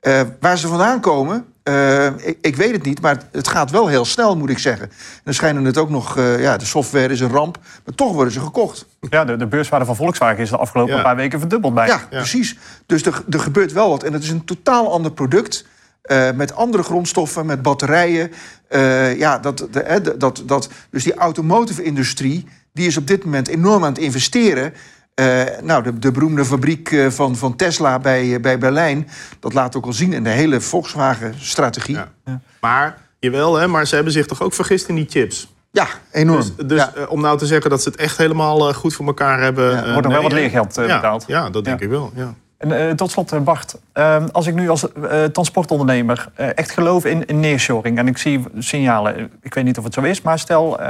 Eh, 0.00 0.20
waar 0.40 0.58
ze 0.58 0.68
vandaan 0.68 1.00
komen, 1.00 1.44
eh, 1.68 2.06
ik, 2.28 2.38
ik 2.40 2.56
weet 2.56 2.72
het 2.72 2.82
niet, 2.84 3.00
maar 3.00 3.22
het 3.32 3.48
gaat 3.48 3.70
wel 3.70 3.86
heel 3.88 4.04
snel, 4.04 4.36
moet 4.36 4.50
ik 4.50 4.58
zeggen. 4.58 4.88
En 4.90 5.20
dan 5.24 5.34
schijnen 5.34 5.64
het 5.64 5.78
ook 5.78 5.90
nog, 5.90 6.16
eh, 6.16 6.40
ja, 6.40 6.56
de 6.56 6.64
software 6.64 7.12
is 7.12 7.20
een 7.20 7.30
ramp, 7.30 7.58
maar 7.84 7.94
toch 7.94 8.12
worden 8.12 8.32
ze 8.32 8.40
gekocht. 8.40 8.86
Ja, 9.10 9.24
de, 9.24 9.36
de 9.36 9.46
beurswaarde 9.46 9.86
van 9.86 9.96
Volkswagen 9.96 10.38
is 10.42 10.50
de 10.50 10.56
afgelopen 10.56 10.94
Ja. 10.96 11.02
paar 11.02 11.16
weken 11.16 11.38
verdubbeld 11.38 11.74
bij. 11.74 11.86
Ja, 11.86 12.00
precies. 12.10 12.56
Dus 12.86 13.02
er, 13.06 13.22
er 13.30 13.40
gebeurt 13.40 13.72
wel 13.72 13.88
wat. 13.88 14.02
En 14.02 14.12
het 14.12 14.22
is 14.22 14.30
een 14.30 14.44
totaal 14.44 14.92
ander 14.92 15.12
product. 15.12 15.64
eh, 16.02 16.30
met 16.34 16.54
andere 16.54 16.82
grondstoffen, 16.82 17.46
met 17.46 17.62
batterijen. 17.62 18.30
Eh, 18.68 19.18
ja, 19.18 19.38
dat, 19.38 19.66
de, 19.70 20.14
dat, 20.18 20.42
dat, 20.46 20.68
dus 20.90 21.04
die 21.04 21.14
automotive 21.14 21.82
industrie, 21.82 22.46
die 22.72 22.86
is 22.86 22.96
op 22.96 23.06
dit 23.06 23.24
moment 23.24 23.48
enorm 23.48 23.84
aan 23.84 23.92
het 23.92 24.02
investeren. 24.02 24.72
Eh, 25.18 25.42
nou, 25.62 25.82
de, 25.82 25.98
de 25.98 26.10
beroemde 26.10 26.44
fabriek 26.44 26.90
eh, 26.90 27.06
van, 27.10 27.36
van 27.36 27.56
Tesla 27.56 27.98
bij, 27.98 28.34
eh, 28.34 28.40
bij 28.40 28.58
Berlijn, 28.58 29.08
dat 29.40 29.54
laat 29.54 29.76
ook 29.76 29.84
al 29.86 29.92
zien 29.92 30.12
in 30.12 30.24
de 30.24 30.30
hele 30.30 30.60
Volkswagen-strategie. 30.60 31.94
Ja. 31.94 32.08
Ja, 32.24 32.40
Maar, 32.60 32.98
jawel, 33.18 33.54
hè, 33.56 33.66
maar 33.66 33.86
ze 33.86 33.94
hebben 33.94 34.12
zich 34.12 34.26
toch 34.26 34.42
ook 34.42 34.52
vergist 34.54 34.88
in 34.88 34.94
die 34.94 35.06
chips. 35.08 35.54
enorm. 36.12 36.40
Dus, 36.56 36.66
dus 36.66 36.78
Ja. 36.94 37.04
om 37.08 37.20
nou 37.20 37.38
te 37.38 37.46
zeggen 37.46 37.70
dat 37.70 37.82
ze 37.82 37.88
het 37.88 37.98
echt 37.98 38.16
helemaal 38.16 38.72
goed 38.74 38.94
voor 38.94 39.06
elkaar 39.06 39.40
hebben... 39.40 39.70
Ja, 39.70 39.92
wordt 39.92 40.02
nog 40.02 40.12
wel 40.12 40.22
wat 40.22 40.32
leergeld 40.32 40.74
ja, 40.74 40.82
betaald. 40.82 41.24
Ja, 41.26 41.50
dat 41.50 41.64
denk 41.64 41.78
Ja. 41.78 41.84
ik 41.84 41.90
wel. 41.90 42.12
Ja. 42.14 42.34
En 42.58 42.72
eh, 42.88 42.94
tot 42.94 43.10
slot, 43.10 43.32
eh, 43.32 43.40
Bart. 43.40 43.76
eh, 43.92 44.24
als 44.32 44.46
ik 44.46 44.54
nu 44.54 44.68
als 44.68 44.92
eh, 44.92 45.24
transportondernemer 45.24 46.28
echt 46.34 46.70
geloof 46.70 47.04
in, 47.04 47.26
in 47.26 47.40
nearshoring... 47.40 47.98
en 47.98 48.06
ik 48.08 48.18
zie 48.18 48.40
signalen, 48.58 49.30
ik 49.42 49.54
weet 49.54 49.64
niet 49.64 49.78
of 49.78 49.84
het 49.84 49.94
zo 49.94 50.00
is... 50.00 50.22
maar 50.22 50.38
stel, 50.38 50.80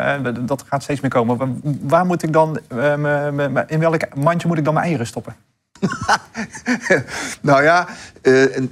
dat 0.40 0.64
gaat 0.68 0.82
steeds 0.82 1.00
meer 1.00 1.10
komen. 1.10 1.36
Wa- 1.36 1.48
Waar 1.82 2.06
moet 2.06 2.22
ik 2.22 2.32
dan, 2.32 2.58
in 3.66 3.78
welk 3.78 4.14
mandje 4.14 4.48
moet 4.48 4.58
ik 4.58 4.64
dan 4.64 4.74
mijn 4.74 4.86
eieren 4.86 5.06
stoppen? 5.06 5.34
Nou 7.42 7.62
ja, 7.62 7.86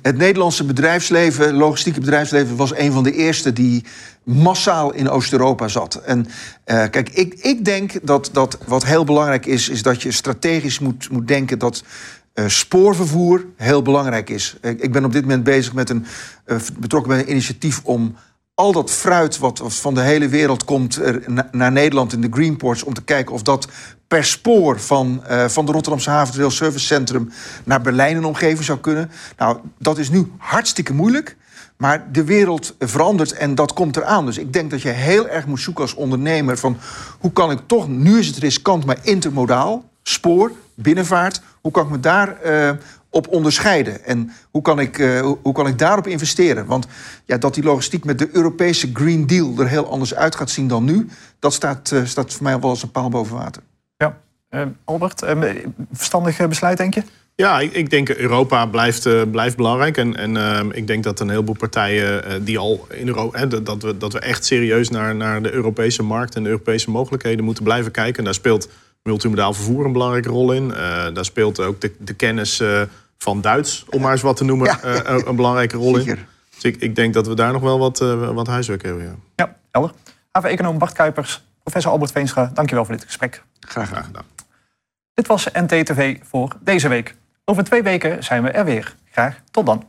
het 0.02 0.16
Nederlandse 0.16 0.64
bedrijfsleven, 0.64 1.54
logistieke 1.54 2.00
bedrijfsleven, 2.00 2.56
was 2.56 2.76
een 2.76 2.92
van 2.92 3.02
de 3.02 3.12
eerste 3.12 3.52
die 3.52 3.84
massaal 4.22 4.92
in 4.92 5.08
Oost-Europa 5.08 5.68
zat. 5.68 5.94
En 5.94 6.26
kijk, 6.64 7.08
ik, 7.10 7.34
ik 7.34 7.64
denk 7.64 7.92
dat, 8.06 8.30
dat 8.32 8.58
wat 8.66 8.84
heel 8.84 9.04
belangrijk 9.04 9.46
is, 9.46 9.68
is 9.68 9.82
dat 9.82 10.02
je 10.02 10.12
strategisch 10.12 10.78
moet, 10.78 11.10
moet 11.10 11.28
denken 11.28 11.58
dat. 11.58 11.82
Eh, 12.36 12.48
spoorvervoer 12.48 13.46
heel 13.56 13.82
belangrijk 13.82 14.30
is. 14.30 14.56
Ik, 14.60 14.92
ben 14.92 15.04
op 15.04 15.12
dit 15.12 15.22
moment 15.22 15.44
bezig 15.44 15.72
met 15.72 15.90
een 15.90 16.06
eh, 16.44 16.56
betrokken 16.78 17.10
bij 17.10 17.20
een 17.20 17.30
initiatief 17.30 17.80
om 17.84 18.16
al 18.54 18.72
dat 18.72 18.90
fruit 18.90 19.38
wat, 19.38 19.62
van 19.64 19.94
de 19.94 20.00
hele 20.00 20.28
wereld 20.28 20.64
komt 20.64 21.00
na- 21.26 21.48
naar 21.52 21.72
Nederland 21.72 22.12
in 22.12 22.20
de 22.20 22.28
Greenports... 22.30 22.82
om 22.82 22.94
te 22.94 23.02
kijken 23.02 23.34
of 23.34 23.42
dat 23.42 23.68
per 24.08 24.24
spoor 24.24 24.80
van, 24.80 25.24
eh, 25.24 25.48
van 25.48 25.66
de 25.66 25.72
Rotterdamse 25.72 26.10
Haven 26.10 26.36
Rail 26.36 26.50
Service 26.50 26.86
Centrum... 26.86 27.30
naar 27.64 27.80
Berlijn 27.80 28.16
en 28.16 28.24
omgeving 28.24 28.64
zou 28.64 28.78
kunnen. 28.78 29.10
Nou, 29.36 29.58
dat 29.78 29.98
is 29.98 30.10
nu 30.10 30.32
hartstikke 30.38 30.92
moeilijk. 30.92 31.36
Maar 31.76 32.12
de 32.12 32.24
wereld 32.24 32.74
verandert 32.78 33.32
en 33.32 33.54
dat 33.54 33.72
komt 33.72 33.96
eraan. 33.96 34.26
Dus 34.26 34.38
ik 34.38 34.52
denk 34.52 34.70
dat 34.70 34.82
je 34.82 34.88
heel 34.88 35.28
erg 35.28 35.46
moet 35.46 35.60
zoeken 35.60 35.82
als 35.82 35.94
ondernemer... 35.94 36.58
van 36.58 36.76
hoe 37.18 37.32
kan 37.32 37.50
ik 37.50 37.60
toch, 37.66 37.88
nu 37.88 38.18
is 38.18 38.26
het 38.26 38.36
riskant, 38.36 38.84
maar 38.84 38.98
intermodaal... 39.02 39.84
spoor, 40.02 40.52
binnenvaart, 40.74 41.40
hoe 41.66 41.74
kan 41.74 41.84
ik 41.84 41.90
me 41.90 42.00
daar 42.00 42.40
eh, 42.40 42.70
op 43.10 43.28
onderscheiden? 43.28 44.04
En 44.04 44.30
hoe 44.50 44.62
kan, 44.62 44.80
ik, 44.80 44.98
eh, 44.98 45.20
hoe, 45.42 45.52
kan 45.52 45.66
ik 45.66 45.78
daarop 45.78 46.06
investeren? 46.06 46.66
Want 46.66 46.86
ja, 47.24 47.38
dat 47.38 47.54
die 47.54 47.64
logistiek 47.64 48.04
met 48.04 48.18
de 48.18 48.28
Europese 48.32 48.90
Green 48.92 49.26
Deal 49.26 49.54
er 49.58 49.68
heel 49.68 49.90
anders 49.90 50.14
uit 50.14 50.34
gaat 50.34 50.50
zien 50.50 50.68
dan 50.68 50.84
nu... 50.84 51.08
dat 51.38 51.52
staat, 51.52 51.92
eh, 51.92 52.04
staat 52.04 52.32
voor 52.32 52.42
mij 52.42 52.60
wel 52.60 52.70
als 52.70 52.82
een 52.82 52.90
paal 52.90 53.08
boven 53.08 53.36
water. 53.36 53.62
Ja. 53.96 54.18
Uh, 54.50 54.62
Albert, 54.84 55.22
uh, 55.22 55.50
verstandig 55.92 56.48
besluit, 56.48 56.78
denk 56.78 56.94
je? 56.94 57.02
Ja, 57.34 57.60
ik, 57.60 57.72
ik 57.72 57.90
denk 57.90 58.08
Europa 58.08 58.66
blijft, 58.66 59.06
uh, 59.06 59.22
blijft 59.30 59.56
belangrijk. 59.56 59.96
En, 59.96 60.16
en 60.16 60.34
uh, 60.34 60.60
ik 60.70 60.86
denk 60.86 61.04
dat 61.04 61.20
een 61.20 61.28
heleboel 61.30 61.56
partijen 61.58 62.24
uh, 62.26 62.34
die 62.40 62.58
al 62.58 62.86
in 62.90 63.06
Europa. 63.06 63.46
dat, 63.46 63.82
we, 63.82 63.96
dat 63.96 64.12
we 64.12 64.18
echt 64.18 64.44
serieus 64.44 64.90
naar, 64.90 65.14
naar 65.14 65.42
de 65.42 65.52
Europese 65.52 66.02
markt 66.02 66.34
en 66.34 66.42
de 66.42 66.48
Europese 66.48 66.90
mogelijkheden 66.90 67.44
moeten 67.44 67.64
blijven 67.64 67.92
kijken. 67.92 68.18
En 68.18 68.24
daar 68.24 68.34
speelt 68.34 68.68
multimodaal 69.06 69.52
vervoer 69.52 69.84
een 69.84 69.92
belangrijke 69.92 70.28
rol 70.28 70.52
in. 70.52 70.68
daar 71.12 71.24
speelt 71.24 71.60
ook 71.60 71.80
de, 71.80 71.94
de 71.98 72.14
kennis 72.14 72.62
van 73.18 73.40
Duits, 73.40 73.84
om 73.90 74.00
maar 74.00 74.12
eens 74.12 74.22
wat 74.22 74.36
te 74.36 74.44
noemen, 74.44 74.66
ja. 74.66 75.06
een 75.26 75.36
belangrijke 75.36 75.76
rol 75.76 75.96
in. 75.96 76.18
Dus 76.54 76.64
ik, 76.64 76.76
ik 76.76 76.94
denk 76.94 77.14
dat 77.14 77.26
we 77.26 77.34
daar 77.34 77.52
nog 77.52 77.62
wel 77.62 77.78
wat, 77.78 77.98
wat 78.32 78.46
huiswerk 78.46 78.82
hebben. 78.82 79.04
Ja, 79.04 79.14
ja 79.34 79.56
helder. 79.70 79.92
Haven-econoom 80.30 80.78
Bart 80.78 80.92
Kuipers, 80.92 81.44
professor 81.62 81.92
Albert 81.92 82.12
Veenstra, 82.12 82.50
dankjewel 82.54 82.84
voor 82.84 82.94
dit 82.94 83.04
gesprek. 83.04 83.42
Graag, 83.60 83.88
graag 83.88 84.04
gedaan. 84.04 84.24
Dit 85.14 85.26
was 85.26 85.48
NTTV 85.52 86.16
voor 86.22 86.56
deze 86.60 86.88
week. 86.88 87.14
Over 87.44 87.64
twee 87.64 87.82
weken 87.82 88.24
zijn 88.24 88.42
we 88.42 88.50
er 88.50 88.64
weer. 88.64 88.96
Graag 89.10 89.40
tot 89.50 89.66
dan. 89.66 89.84